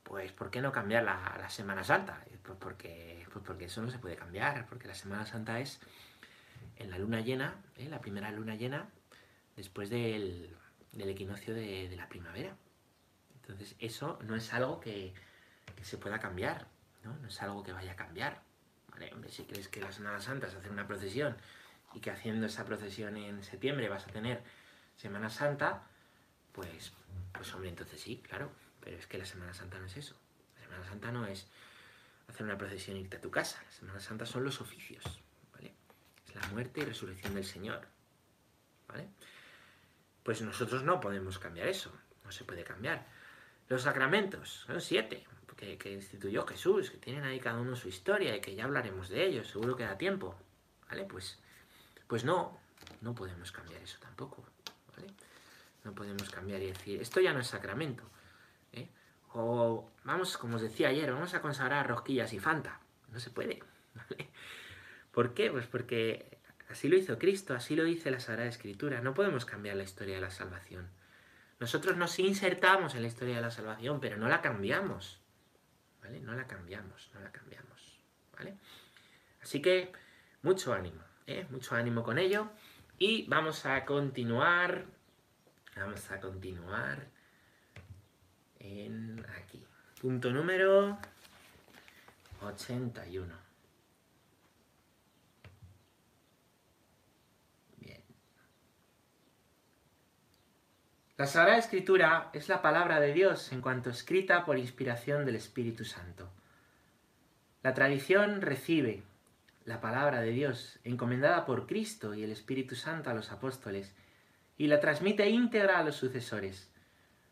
[0.05, 2.25] pues, ¿por qué no cambiar la, Semana Santa?
[2.45, 5.81] Pues porque, pues porque eso no se puede cambiar, porque la Semana Santa es
[6.77, 7.89] en la luna llena, ¿eh?
[7.89, 8.89] la primera luna llena,
[9.57, 10.57] después del,
[10.97, 12.57] equinoccio de, la primavera.
[13.41, 15.13] Entonces, eso no es algo que,
[15.83, 16.69] se pueda cambiar,
[17.03, 17.17] ¿no?
[17.17, 18.41] No es algo que vaya a cambiar.
[18.93, 19.11] ¿vale?
[19.31, 21.37] Si crees que la Semana Santa es hacer una procesión
[21.93, 24.45] y que haciendo esa procesión en septiembre vas a tener
[24.95, 25.83] Semana Santa,
[26.59, 26.93] pues,
[27.33, 28.51] pues hombre, entonces sí, claro.
[28.81, 30.17] Pero es que la Semana Santa no es eso.
[30.57, 31.47] La Semana Santa no es
[32.27, 33.63] hacer una procesión y irte a tu casa.
[33.65, 35.05] La Semana Santa son los oficios
[36.41, 37.87] la muerte y resurrección del Señor.
[38.89, 39.09] ¿Vale?
[40.23, 41.93] Pues nosotros no podemos cambiar eso,
[42.25, 43.07] no se puede cambiar.
[43.69, 48.37] Los sacramentos, son siete, que, que instituyó Jesús, que tienen ahí cada uno su historia
[48.37, 50.39] y que ya hablaremos de ellos, seguro que da tiempo.
[50.89, 51.05] ¿Vale?
[51.05, 51.39] Pues,
[52.07, 52.59] pues no,
[53.01, 54.45] no podemos cambiar eso tampoco.
[54.97, 55.13] ¿vale?
[55.89, 58.05] No podemos cambiar y decir, esto ya no es sacramento.
[58.73, 58.91] ¿eh?
[59.33, 62.79] O vamos, como os decía ayer, vamos a consagrar rosquillas y Fanta.
[63.11, 63.63] No se puede.
[63.95, 64.29] ¿vale?
[65.13, 65.51] ¿Por qué?
[65.51, 69.01] Pues porque así lo hizo Cristo, así lo dice la Sagrada Escritura.
[69.01, 70.91] No podemos cambiar la historia de la salvación.
[71.59, 75.23] Nosotros nos insertamos en la historia de la salvación, pero no la cambiamos.
[76.03, 76.21] ¿Vale?
[76.21, 77.99] No la cambiamos, no la cambiamos.
[78.37, 78.59] ¿Vale?
[79.41, 79.91] Así que
[80.43, 81.47] mucho ánimo, ¿eh?
[81.49, 82.51] mucho ánimo con ello.
[82.99, 84.98] Y vamos a continuar.
[85.79, 87.07] Vamos a continuar
[88.59, 89.65] en aquí.
[90.01, 90.99] Punto número
[92.43, 93.49] 81.
[101.17, 105.85] La Sagrada Escritura es la palabra de Dios en cuanto escrita por inspiración del Espíritu
[105.85, 106.29] Santo.
[107.63, 109.03] La tradición recibe
[109.65, 113.95] la palabra de Dios encomendada por Cristo y el Espíritu Santo a los apóstoles
[114.59, 116.69] y la transmite íntegra a los sucesores,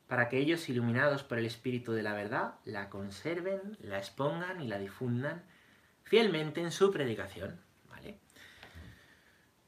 [0.07, 4.69] para que ellos, iluminados por el Espíritu de la verdad, la conserven, la expongan y
[4.69, 5.43] la difundan
[6.05, 7.61] fielmente en su predicación.
[7.91, 8.21] ¿Vale?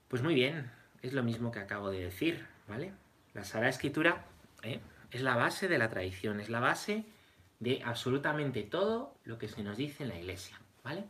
[0.06, 0.70] Pues muy bien,
[1.02, 2.92] es lo mismo que acabo de decir, ¿vale?
[3.34, 4.24] La Sagrada Escritura
[4.62, 4.80] ¿eh?
[5.10, 7.04] es la base de la tradición, es la base
[7.58, 11.06] de absolutamente todo lo que se nos dice en la Iglesia, ¿vale?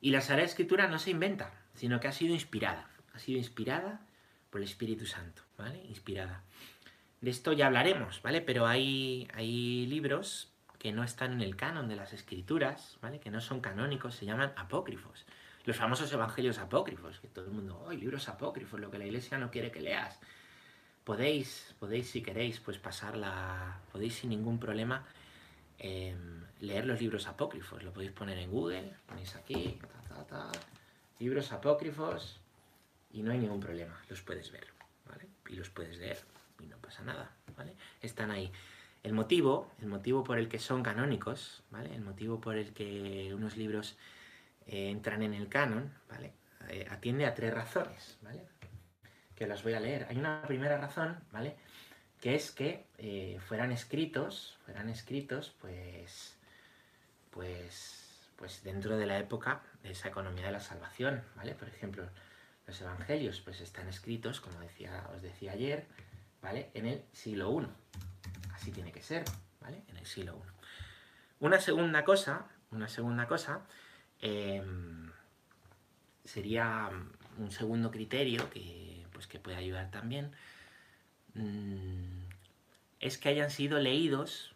[0.00, 4.05] Y la Sagrada Escritura no se inventa, sino que ha sido inspirada, ha sido inspirada
[4.56, 5.84] el Espíritu Santo, ¿vale?
[5.88, 6.42] Inspirada.
[7.20, 8.40] De esto ya hablaremos, ¿vale?
[8.40, 13.20] Pero hay, hay libros que no están en el canon de las escrituras, ¿vale?
[13.20, 15.24] Que no son canónicos, se llaman apócrifos.
[15.64, 19.38] Los famosos evangelios apócrifos, que todo el mundo, oh, libros apócrifos, lo que la iglesia
[19.38, 20.20] no quiere que leas
[21.06, 25.06] podéis, podéis si queréis, pues pasarla, podéis sin ningún problema
[25.78, 27.84] em, leer los libros apócrifos.
[27.84, 29.78] Lo podéis poner en Google, ponéis aquí,
[31.20, 32.40] libros apócrifos
[33.16, 34.66] y no hay ningún problema, los puedes ver,
[35.06, 35.26] ¿vale?
[35.48, 36.18] Y los puedes leer
[36.60, 37.74] y no pasa nada, ¿vale?
[38.00, 38.52] Están ahí.
[39.02, 41.94] El motivo, el motivo por el que son canónicos, ¿vale?
[41.94, 43.96] El motivo por el que unos libros
[44.66, 46.32] eh, entran en el canon, ¿vale?
[46.68, 48.42] Eh, atiende a tres razones, ¿vale?
[49.36, 50.06] que las voy a leer.
[50.08, 51.56] Hay una primera razón, ¿vale?
[52.20, 56.36] Que es que eh, fueran escritos, fueran escritos, pues,
[57.30, 61.54] pues, pues dentro de la época de esa economía de la salvación, ¿vale?
[61.54, 62.08] Por ejemplo,
[62.66, 65.86] los evangelios, pues están escritos, como decía, os decía ayer,
[66.42, 66.70] ¿vale?
[66.74, 67.66] En el siglo I.
[68.52, 69.24] Así tiene que ser,
[69.60, 69.82] ¿vale?
[69.88, 71.44] En el siglo I.
[71.44, 73.62] Una segunda cosa una segunda cosa
[74.20, 75.10] em,
[76.24, 76.90] sería
[77.38, 80.32] un segundo criterio que, pues, que puede ayudar también,
[81.34, 82.26] mm,
[83.00, 84.54] es que hayan sido leídos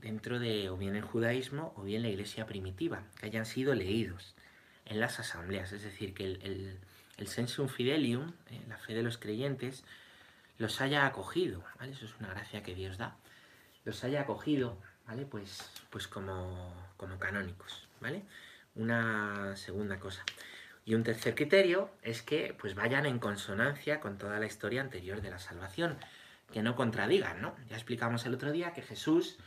[0.00, 4.34] dentro de o bien el judaísmo o bien la iglesia primitiva, que hayan sido leídos
[4.84, 6.78] en las asambleas, es decir, que el, el,
[7.26, 9.84] sensum fidelium, eh, la fe de los creyentes,
[10.58, 11.64] los haya acogido.
[11.80, 13.16] Eso es una gracia que Dios da,
[13.84, 14.78] los haya acogido.
[15.30, 18.22] Pues, pues como, como canónicos, ¿vale?
[18.74, 20.22] Una segunda cosa.
[20.84, 25.22] Y un tercer criterio es que pues vayan en consonancia con toda la historia anterior
[25.22, 25.96] de la salvación,
[26.52, 27.56] que no contradigan, ¿no?
[27.70, 29.38] Ya explicamos el otro día que Jesús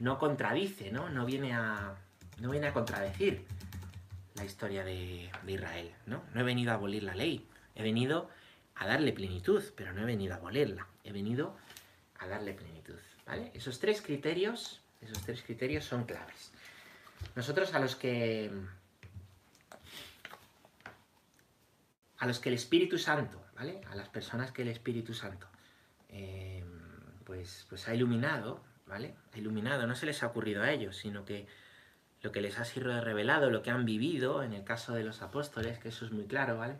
[0.00, 1.08] no contradice, ¿no?
[1.08, 1.94] No viene a,
[2.38, 3.46] no viene a contradecir
[4.36, 6.22] la historia de, Israel, ¿no?
[6.34, 8.30] No he venido a abolir la ley, he venido
[8.74, 11.56] a darle plenitud, pero no he venido a abolirla, he venido
[12.18, 13.50] a darle plenitud, ¿vale?
[13.54, 16.52] Esos tres criterios, esos tres criterios son claves.
[17.34, 18.50] Nosotros a los que
[22.18, 23.80] a los que el Espíritu Santo, ¿vale?
[23.90, 25.46] A las personas que el Espíritu Santo
[26.08, 26.64] eh,
[27.24, 29.14] pues, pues ha iluminado, ¿vale?
[29.32, 31.46] Ha iluminado, no se les ha ocurrido a ellos, sino que
[32.26, 35.22] lo que les ha sido revelado, lo que han vivido, en el caso de los
[35.22, 36.74] apóstoles, que eso es muy claro, ¿vale?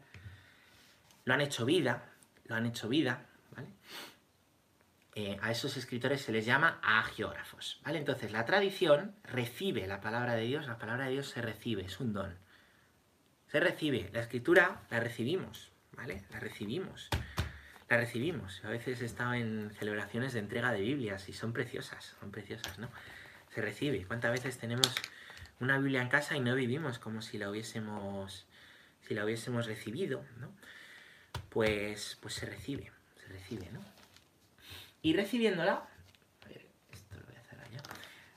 [1.25, 2.03] Lo han hecho vida,
[2.47, 3.69] lo han hecho vida, ¿vale?
[5.15, 7.99] Eh, a esos escritores se les llama agiógrafos, ¿vale?
[7.99, 12.01] Entonces, la tradición recibe la palabra de Dios, la palabra de Dios se recibe, es
[12.01, 12.35] un don.
[13.47, 16.25] Se recibe, la escritura la recibimos, ¿vale?
[16.33, 17.09] La recibimos
[17.89, 18.65] la recibimos.
[18.65, 22.81] A veces he estado en celebraciones de entrega de Biblias y son preciosas, son preciosas,
[22.81, 22.89] ¿no?
[23.55, 24.05] Se recibe.
[24.07, 24.93] ¿Cuántas veces tenemos
[25.61, 28.47] una Biblia en casa y no vivimos como si la hubiésemos,
[29.07, 30.53] si la hubiésemos recibido, ¿no?
[31.51, 33.81] Pues, pues se recibe, se recibe, ¿no?
[35.03, 35.89] Y recibiéndola.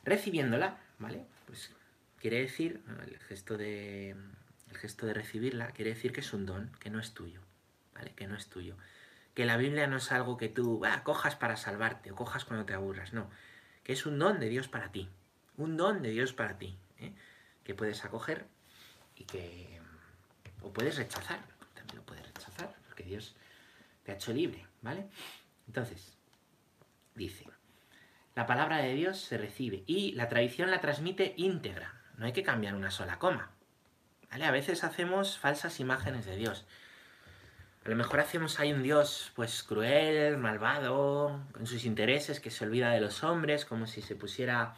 [0.04, 1.26] Recibiéndola, ¿vale?
[1.46, 1.72] Pues
[2.20, 6.72] quiere decir, el gesto de, el gesto de recibirla, quiere decir que es un don,
[6.80, 7.42] que no es tuyo,
[7.94, 8.14] ¿vale?
[8.16, 8.76] Que no es tuyo
[9.40, 12.74] que la Biblia no es algo que tú cojas para salvarte o cojas cuando te
[12.74, 13.30] aburras, no,
[13.84, 15.08] que es un don de Dios para ti,
[15.56, 17.14] un don de Dios para ti, ¿eh?
[17.64, 18.48] que puedes acoger
[19.16, 19.80] y que
[20.62, 21.40] o puedes rechazar,
[21.74, 23.36] también lo puedes rechazar, porque Dios
[24.04, 25.08] te ha hecho libre, ¿vale?
[25.68, 26.18] Entonces,
[27.16, 27.46] dice,
[28.36, 32.44] la palabra de Dios se recibe y la tradición la transmite íntegra, no hay que
[32.44, 33.52] cambiar una sola coma,
[34.32, 34.46] ¿vale?
[34.46, 36.66] A veces hacemos falsas imágenes de Dios.
[37.86, 42.66] A lo mejor hacemos ahí un Dios pues cruel, malvado, con sus intereses, que se
[42.66, 44.76] olvida de los hombres, como si se pusiera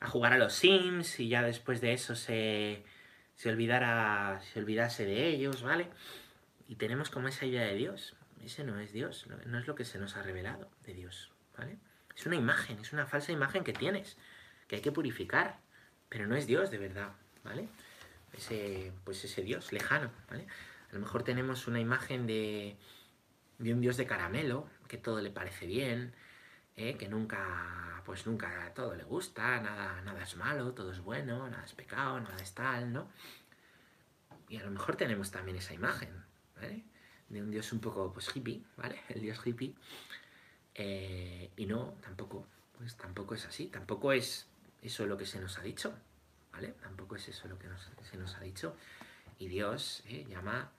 [0.00, 2.84] a jugar a los Sims y ya después de eso se,
[3.34, 5.88] se olvidara, se olvidase de ellos, ¿vale?
[6.68, 8.14] Y tenemos como esa idea de Dios.
[8.44, 11.78] Ese no es Dios, no es lo que se nos ha revelado de Dios, ¿vale?
[12.16, 14.16] Es una imagen, es una falsa imagen que tienes,
[14.68, 15.58] que hay que purificar,
[16.08, 17.12] pero no es Dios de verdad,
[17.44, 17.68] ¿vale?
[18.32, 20.46] Ese, pues ese Dios lejano, ¿vale?
[20.90, 22.76] A lo mejor tenemos una imagen de,
[23.58, 26.14] un dios de caramelo, que todo le parece bien,
[26.76, 26.96] ¿eh?
[26.96, 31.64] que nunca, pues nunca todo le gusta, nada, nada es malo, todo es bueno, nada
[31.64, 33.08] es pecado, nada es tal, ¿no?
[34.48, 36.10] Y a lo mejor tenemos también esa imagen,
[36.54, 36.84] ¿vale?
[37.28, 39.02] De un dios un poco, pues hippie, ¿vale?
[39.08, 39.74] El dios hippie.
[40.74, 44.46] Eh, y no, tampoco, pues tampoco es así, tampoco es
[44.82, 45.94] eso lo que se nos ha dicho,
[46.52, 46.74] ¿vale?
[46.80, 47.66] Tampoco es eso lo que
[48.04, 48.76] se nos ha dicho.
[49.38, 50.70] Y Dios eh, llama,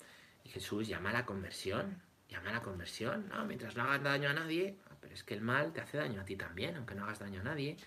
[0.44, 3.46] y Jesús llama a la conversión, llama a la conversión, ¿no?
[3.46, 6.26] Mientras no hagas daño a nadie, pero es que el mal te hace daño a
[6.26, 7.78] ti también, aunque no hagas daño a nadie,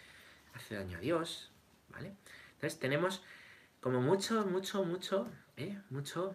[0.54, 1.50] hace daño a Dios,
[1.90, 2.14] ¿vale?
[2.54, 3.22] Entonces tenemos
[3.80, 5.28] como mucho, mucho, mucho,
[5.58, 5.78] ¿eh?
[5.90, 6.34] mucho,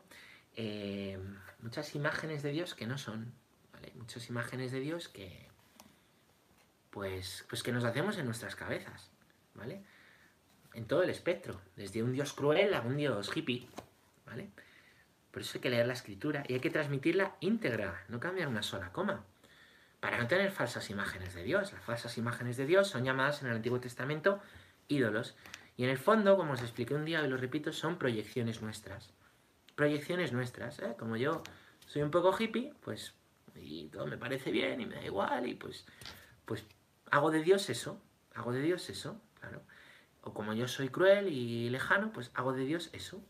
[0.56, 1.20] eh,
[1.60, 3.34] muchas imágenes de Dios que no son,
[3.74, 3.94] ¿vale?
[3.96, 5.48] Muchas imágenes de Dios que,
[6.92, 9.10] pues, pues que nos hacemos en nuestras cabezas,
[9.56, 9.82] ¿vale?
[10.76, 13.68] En todo el espectro, desde un Dios cruel a un Dios hippie,
[14.28, 14.52] ¿vale?
[15.32, 18.62] Por eso hay que leer la escritura y hay que transmitirla íntegra, no cambiar una
[18.62, 19.26] sola coma,
[20.06, 21.74] para no tener falsas imágenes de Dios.
[21.74, 24.40] Las falsas imágenes de Dios son llamadas en el Antiguo Testamento
[24.88, 25.36] ídolos.
[25.78, 29.10] Y en el fondo, como os expliqué un día y lo repito, son proyecciones nuestras.
[29.74, 30.94] Proyecciones nuestras, ¿eh?
[31.00, 31.42] Como yo
[31.88, 33.16] soy un poco hippie, pues
[33.56, 35.88] y todo me parece bien y me da igual y pues
[36.46, 36.64] pues
[37.10, 38.00] hago de Dios eso,
[38.36, 39.64] hago de Dios eso, claro.
[40.22, 43.24] O como yo soy cruel y lejano, pues hago de Dios eso.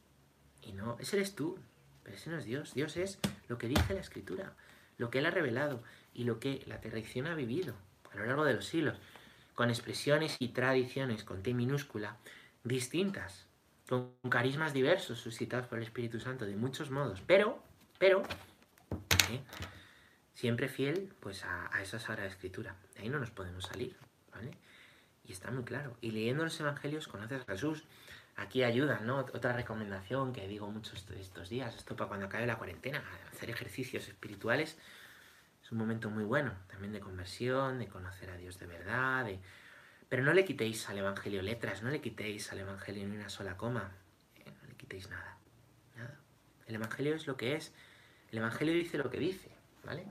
[0.61, 1.57] Y no, ese eres tú,
[2.03, 2.73] pero ese no es Dios.
[2.73, 4.57] Dios es lo que dice la Escritura,
[4.97, 5.81] lo que Él ha revelado
[6.15, 7.75] y lo que la tradición ha vivido
[8.12, 8.97] a lo largo de los siglos,
[9.54, 12.17] con expresiones y tradiciones con T minúscula
[12.63, 13.45] distintas,
[13.88, 17.62] con carismas diversos suscitados por el Espíritu Santo de muchos modos, pero,
[17.99, 18.23] pero,
[19.32, 19.41] ¿eh?
[20.34, 22.75] siempre fiel pues a, esa Sagrada Escritura.
[22.95, 23.95] De ahí no nos podemos salir,
[24.34, 24.51] ¿vale?
[25.25, 25.97] Y está muy claro.
[26.01, 27.84] Y leyendo los Evangelios conoces a Jesús,
[28.36, 29.19] aquí ayudan, ¿no?
[29.19, 34.08] Otra recomendación que digo muchos estos días, esto para cuando acabe la cuarentena, hacer ejercicios
[34.08, 34.78] espirituales
[35.65, 39.25] es un momento muy bueno, también de conversión, de conocer a Dios de verdad,
[40.10, 43.58] pero no le quitéis al Evangelio letras, no le quitéis al Evangelio ni una sola
[43.58, 43.91] coma,
[44.36, 45.39] eh, no le quitéis nada,
[45.97, 46.19] nada.
[46.67, 47.73] El Evangelio es lo que es,
[48.32, 49.49] el Evangelio dice lo que dice,
[49.84, 50.06] ¿vale?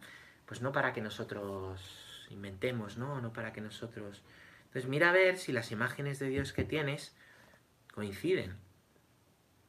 [0.44, 3.20] Pues no para que nosotros inventemos, ¿no?
[3.20, 4.22] No para que nosotros...
[4.64, 7.14] Entonces mira a ver si las imágenes de Dios que tienes
[7.92, 8.56] coinciden,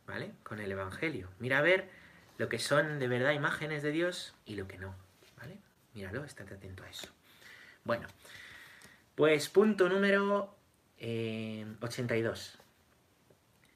[0.08, 0.34] ¿vale?
[0.41, 1.30] Con el Evangelio.
[1.38, 1.91] Mira a ver
[2.39, 4.95] lo que son de verdad imágenes de Dios y lo que no,
[5.38, 5.60] ¿vale?
[5.95, 7.08] Míralo, estate atento a eso.
[7.84, 8.08] Bueno,
[9.15, 10.55] pues punto número
[10.99, 12.55] 82.
[12.55, 12.63] Eh,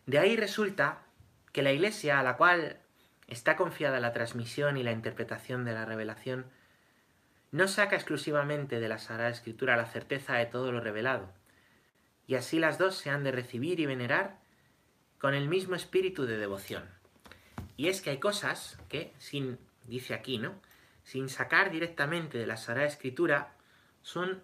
[0.05, 0.99] de ahí resulta
[1.51, 2.79] que la iglesia a la cual
[3.27, 6.45] está confiada la transmisión y la interpretación de la revelación
[7.51, 11.33] no saca exclusivamente de la Sagrada Escritura la certeza de todo lo revelado,
[12.27, 14.39] y así las dos se han de recibir y venerar
[15.17, 16.83] con el mismo espíritu de devoción.
[17.75, 20.53] Y es que hay cosas que, sin, dice aquí, ¿no?
[21.09, 23.55] Sin sacar directamente de la Sagrada Escritura,
[24.03, 24.43] son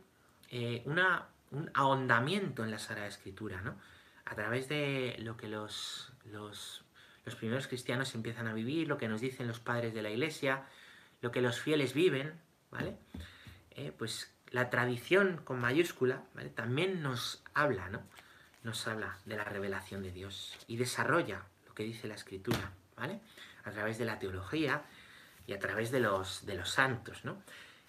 [0.50, 3.78] eh, una, un ahondamiento en la Sagrada Escritura, ¿no?
[4.26, 6.84] A través de lo que los, los,
[7.24, 10.64] los primeros cristianos empiezan a vivir, lo que nos dicen los padres de la Iglesia,
[11.22, 12.34] lo que los fieles viven,
[12.72, 12.98] ¿vale?
[13.70, 16.50] Eh, pues la tradición con mayúscula, ¿vale?
[16.50, 18.02] También nos habla, ¿no?
[18.64, 23.20] Nos habla de la revelación de Dios y desarrolla lo que dice la Escritura, ¿vale?
[23.66, 24.82] A través de la teología
[25.48, 27.42] y a través de los, de los santos, ¿no?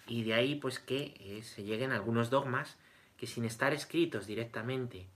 [0.07, 2.77] Y de ahí, pues, que eh, se lleguen algunos dogmas
[3.17, 5.07] que sin estar escritos directamente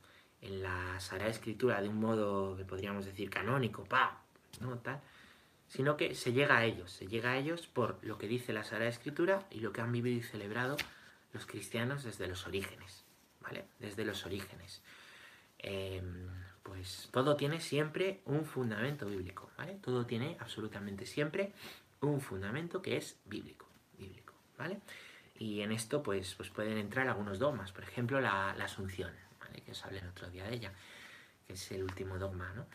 [0.41, 4.21] en la Sagrada Escritura de un modo que podríamos decir canónico, pa,
[4.59, 4.77] ¿no?
[4.79, 4.99] Tal,
[5.67, 8.63] sino que se llega a ellos, se llega a ellos por lo que dice la
[8.63, 10.75] Sagrada Escritura y lo que han vivido y celebrado
[11.31, 13.05] los cristianos desde los orígenes,
[13.39, 13.65] ¿vale?
[13.79, 14.81] Desde los orígenes.
[15.59, 16.27] Em,
[16.63, 19.75] pues todo tiene siempre un fundamento bíblico, ¿vale?
[19.81, 21.53] Todo tiene absolutamente siempre
[22.01, 24.79] un fundamento que es bíblico, bíblico, ¿vale?
[25.37, 29.61] Y en esto pues, pues pueden entrar algunos dogmas, por ejemplo la, asunción, ¿vale?
[29.61, 30.73] Que os hablé el otro día de ella,
[31.47, 32.65] que es el último dogma, ¿no?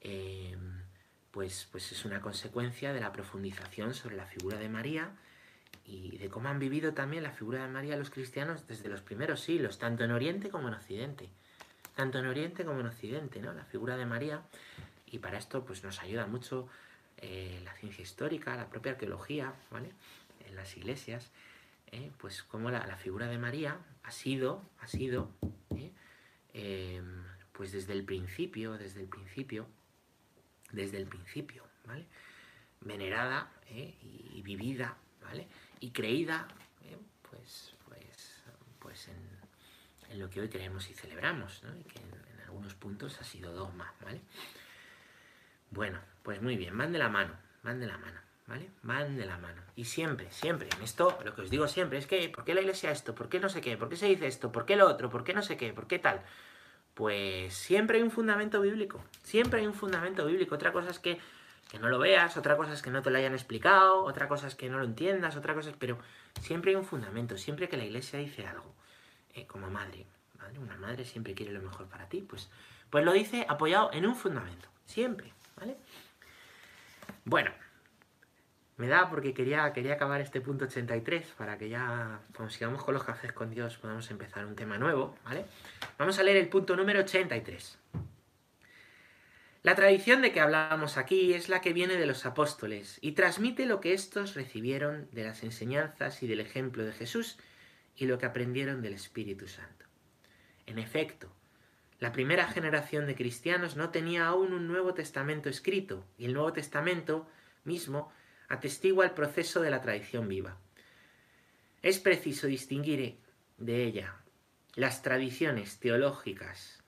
[0.00, 0.82] Em,
[1.30, 5.12] pues, pues es una consecuencia de la profundización sobre la figura de María,
[5.86, 9.40] y de cómo han vivido también la figura de María los cristianos desde los primeros
[9.40, 11.28] siglos, tanto en Oriente como en Occidente.
[11.94, 13.52] Tanto en Oriente como en Occidente, ¿no?
[13.52, 14.42] La figura de María.
[15.06, 16.68] Y para esto pues nos ayuda mucho
[17.18, 19.90] eh, la ciencia histórica, la propia arqueología, ¿vale?
[20.46, 21.30] En las iglesias,
[21.92, 22.10] ¿eh?
[22.18, 25.30] pues como la, figura de María ha sido, ha sido,
[25.76, 25.92] ¿eh?
[26.52, 29.66] em, pues desde el principio, desde el principio,
[30.72, 32.06] desde el principio, ¿vale?
[32.80, 35.48] Venerada y vivida, ¿vale?
[35.80, 36.46] y creída
[37.30, 38.42] pues, pues,
[38.78, 41.76] pues en, lo que hoy creemos y celebramos, ¿no?
[41.76, 44.20] y que en, algunos puntos ha sido dogma, ¿vale?
[45.70, 48.70] Bueno, pues muy bien, van de la mano, van de la mano, ¿vale?
[48.82, 49.62] Van de la mano.
[49.74, 52.60] Y siempre, siempre, en esto, lo que os digo siempre es que, ¿por qué la
[52.60, 53.14] iglesia esto?
[53.14, 53.76] ¿Por qué no sé qué?
[53.76, 54.52] ¿Por qué se dice esto?
[54.52, 55.10] ¿Por qué lo otro?
[55.10, 55.72] ¿Por qué no sé qué?
[55.72, 56.22] ¿Por qué tal?
[56.94, 60.54] Pues siempre hay un fundamento bíblico, siempre hay un fundamento bíblico.
[60.54, 61.18] Otra cosa es que
[61.68, 64.46] que no lo veas, otra cosa es que no te lo hayan explicado, otra cosa
[64.46, 65.76] es que no lo entiendas, otra cosa es...
[65.76, 65.98] Pero
[66.40, 68.72] siempre hay un fundamento, siempre que la iglesia dice algo,
[69.34, 70.06] eh, como madre,
[70.38, 72.50] madre, una madre siempre quiere lo mejor para ti, pues,
[72.90, 75.76] pues lo dice apoyado en un fundamento, siempre, ¿vale?
[77.24, 77.50] Bueno,
[78.76, 82.94] me da porque quería, quería acabar este punto 83 para que ya, cuando sigamos con
[82.94, 85.46] los cafés con Dios, podamos empezar un tema nuevo, ¿vale?
[85.98, 87.78] Vamos a leer el punto número 83.
[89.62, 93.66] La tradición de que hablábamos aquí es la que viene de los apóstoles y transmite
[93.66, 97.38] lo que éstos recibieron de las enseñanzas y del ejemplo de Jesús
[97.96, 99.86] y lo que aprendieron del Espíritu Santo.
[100.66, 101.32] En efecto,
[101.98, 106.52] la primera generación de cristianos no tenía aún un Nuevo Testamento escrito y el Nuevo
[106.52, 107.26] Testamento
[107.64, 108.12] mismo
[108.48, 110.58] atestigua el proceso de la tradición viva.
[111.82, 113.18] Es preciso distinguir
[113.58, 114.16] de ella
[114.74, 116.82] las tradiciones teológicas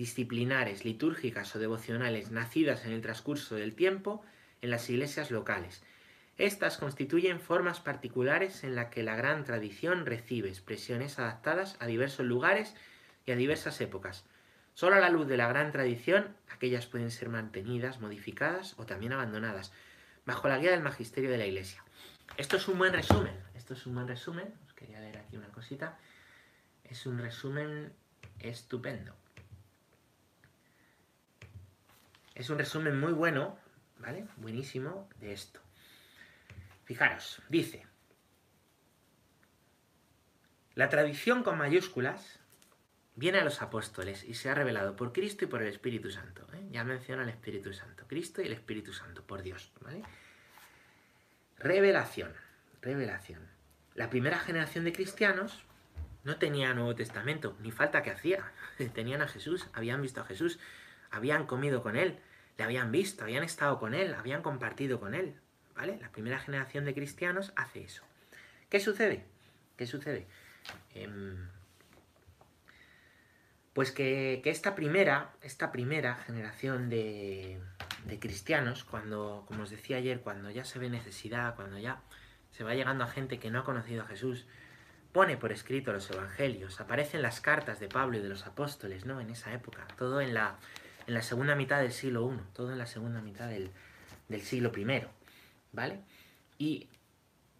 [0.00, 4.24] disciplinares, litúrgicas o devocionales nacidas en el transcurso del tiempo
[4.62, 5.82] en las iglesias locales.
[6.38, 12.24] Estas constituyen formas particulares en las que la gran tradición recibe expresiones adaptadas a diversos
[12.24, 12.74] lugares
[13.26, 14.24] y a diversas épocas.
[14.80, 19.12] Solo a la luz de la gran tradición, aquellas pueden ser mantenidas, modificadas o también
[19.12, 19.74] abandonadas,
[20.24, 21.84] bajo la guía del magisterio de la Iglesia.
[22.38, 23.38] Esto es un buen resumen.
[23.54, 24.54] Esto es un buen resumen.
[24.64, 25.98] Os quería leer aquí una cosita.
[26.82, 27.92] Es un resumen
[28.38, 29.14] estupendo.
[32.34, 33.58] Es un resumen muy bueno,
[33.98, 34.28] ¿vale?
[34.38, 35.60] Buenísimo de esto.
[36.84, 37.86] Fijaros, dice,
[40.74, 42.39] la tradición con mayúsculas
[43.20, 46.46] viene a los apóstoles y se ha revelado por Cristo y por el Espíritu Santo.
[46.54, 46.66] ¿eh?
[46.70, 48.04] Ya menciona el Espíritu Santo.
[48.08, 49.70] Cristo y el Espíritu Santo, por Dios.
[51.58, 52.32] Revelación.
[52.80, 53.46] Revelación.
[53.94, 55.62] La primera generación de cristianos
[56.24, 58.52] no tenía Nuevo Testamento, ni falta que hacía.
[58.94, 60.58] Tenían a Jesús, habían visto a Jesús,
[61.10, 62.18] habían comido con él,
[62.56, 65.34] le habían visto, habían estado con él, habían compartido con él.
[65.74, 65.98] ¿Vale?
[66.00, 68.02] La primera generación de cristianos hace eso.
[68.70, 69.26] ¿Qué sucede?
[69.76, 70.26] ¿Qué sucede?
[70.94, 71.36] Em,
[73.80, 77.58] pues que, esta primera, esta primera generación de,
[78.04, 82.02] de cristianos, cuando, como os decía ayer, cuando ya se ve necesidad, cuando ya
[82.50, 84.44] se va llegando a gente que no ha conocido a Jesús,
[85.12, 89.18] pone por escrito los evangelios, aparecen las cartas de Pablo y de los apóstoles, ¿no?
[89.18, 90.58] En esa época, todo en la,
[91.06, 93.70] en la segunda mitad del siglo I, todo en la segunda mitad del,
[94.28, 95.06] del siglo I,
[95.72, 96.02] ¿vale?
[96.58, 96.90] Y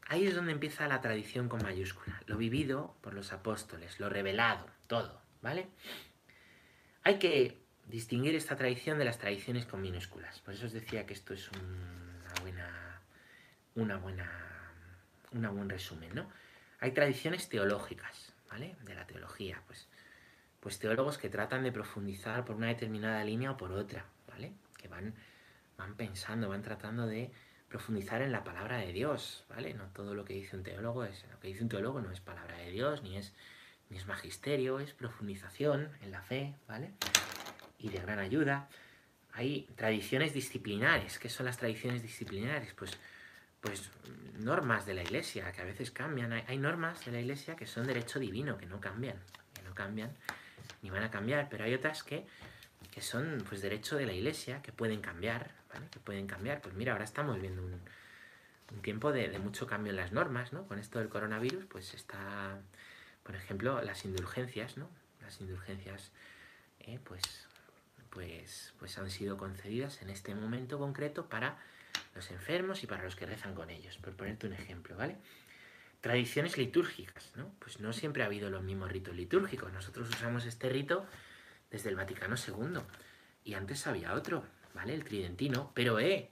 [0.07, 4.67] ahí es donde empieza la tradición con mayúscula, lo vivido por los apóstoles, lo revelado,
[4.87, 5.71] todo, ¿vale?
[7.03, 10.41] Hay que distinguir esta tradición de las tradiciones con minúsculas.
[10.41, 13.01] Por eso os decía que esto es una buena,
[13.75, 14.31] una buena,
[15.33, 16.31] una buen resumen, ¿no?
[16.81, 18.77] Hay tradiciones teológicas, ¿vale?
[18.85, 19.89] De la teología, pues,
[20.61, 24.53] pues teólogos que tratan de profundizar por una determinada línea o por otra, ¿vale?
[24.77, 25.15] Que van,
[25.77, 27.31] van pensando, van tratando de
[27.69, 29.75] profundizar en la palabra de Dios, ¿vale?
[29.75, 32.21] No todo lo que dice un teólogo es, lo que dice un teólogo no es
[32.21, 33.33] palabra de Dios, ni es,
[33.91, 36.93] ni es magisterio, es profundización en la fe, ¿vale?
[37.79, 38.69] Y de gran ayuda.
[39.33, 41.19] Hay tradiciones disciplinares.
[41.19, 42.73] ¿Qué son las tradiciones disciplinares?
[42.75, 42.99] Pues
[43.61, 43.91] pues
[44.39, 46.33] normas de la iglesia que a veces cambian.
[46.33, 49.17] Hay, normas de la iglesia que son derecho divino, que no cambian,
[49.55, 50.11] que no cambian
[50.83, 52.27] ni van a cambiar, pero hay otras que,
[52.91, 55.87] que son pues derecho de la iglesia, que pueden cambiar, ¿vale?
[55.91, 56.63] Que pueden cambiar.
[56.63, 57.81] Pues mira, ahora estamos viendo un,
[58.73, 60.67] un tiempo de, de, mucho cambio en las normas, ¿no?
[60.67, 62.59] Con esto del coronavirus, pues está,
[63.31, 64.91] por ejemplo, las indulgencias, ¿no?
[65.21, 66.11] Las indulgencias,
[66.81, 67.23] eh, pues,
[68.11, 71.57] pues, pues han sido concedidas en este momento concreto para
[72.17, 75.17] los enfermos y para los que rezan con ellos, por ponerte un ejemplo, ¿vale?
[76.01, 77.55] Tradiciones litúrgicas, ¿no?
[77.61, 79.73] Pues no siempre ha habido los mismos ritos litúrgicos.
[79.73, 81.07] Nosotros usamos este rito
[81.71, 82.81] desde el Vaticano II
[83.45, 84.93] y antes había otro, ¿vale?
[84.93, 86.31] El tridentino, pero eh,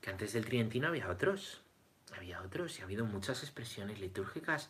[0.00, 1.62] que antes del tridentino había otros,
[2.16, 4.68] había otros y ha habido muchas expresiones litúrgicas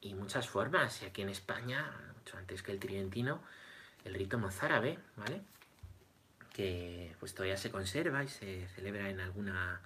[0.00, 1.02] y muchas formas.
[1.02, 3.42] Y aquí en España, mucho antes que el tridentino,
[4.04, 5.42] el rito mozárabe, ¿vale?
[6.52, 9.80] que pues todavía se conserva y se celebra en alguna,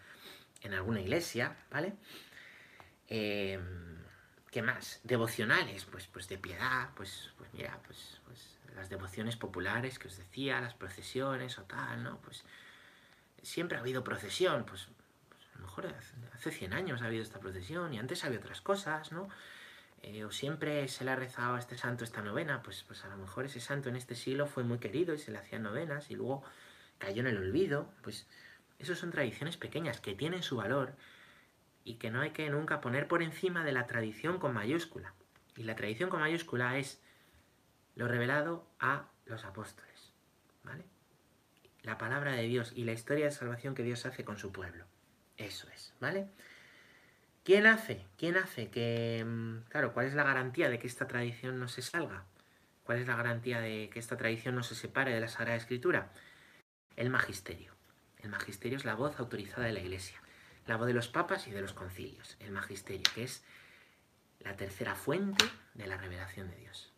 [0.62, 1.94] en alguna iglesia, ¿vale?
[3.08, 3.60] Eh,
[4.50, 5.00] ¿Qué más?
[5.04, 10.16] Devocionales, pues, pues de piedad, pues, pues mira, pues, pues las devociones populares que os
[10.16, 12.18] decía, las procesiones o tal, ¿no?
[12.18, 12.44] Pues
[13.42, 14.88] siempre ha habido procesión, pues,
[15.28, 15.94] pues a lo mejor
[16.32, 19.28] hace 100 años ha habido esta procesión y antes había otras cosas, ¿no?
[20.06, 23.08] Eh, o siempre se le ha rezado a este santo esta novena, pues, pues a
[23.08, 26.10] lo mejor ese santo en este siglo fue muy querido y se le hacían novenas
[26.10, 26.42] y luego
[26.98, 28.28] cayó en el olvido, pues
[28.78, 30.94] eso son tradiciones pequeñas que tienen su valor
[31.84, 35.14] y que no hay que nunca poner por encima de la tradición con mayúscula.
[35.56, 37.00] Y la tradición con mayúscula es
[37.94, 40.12] lo revelado a los apóstoles,
[40.64, 40.84] ¿vale?
[41.82, 44.84] La palabra de Dios y la historia de salvación que Dios hace con su pueblo.
[45.38, 46.28] Eso es, ¿vale?
[47.44, 48.06] ¿Quién hace?
[48.16, 49.22] ¿Quién hace que...
[49.24, 52.24] Mm, claro, ¿cuál es la garantía de que esta tradición no se salga?
[52.84, 56.10] ¿Cuál es la garantía de que esta tradición no se separe de la Sagrada Escritura?
[56.96, 57.74] El magisterio.
[58.18, 60.22] El magisterio es la voz autorizada de la Iglesia,
[60.66, 62.38] la voz de los papas y de los concilios.
[62.40, 63.44] El magisterio, que es
[64.40, 66.93] la tercera fuente de la revelación de Dios.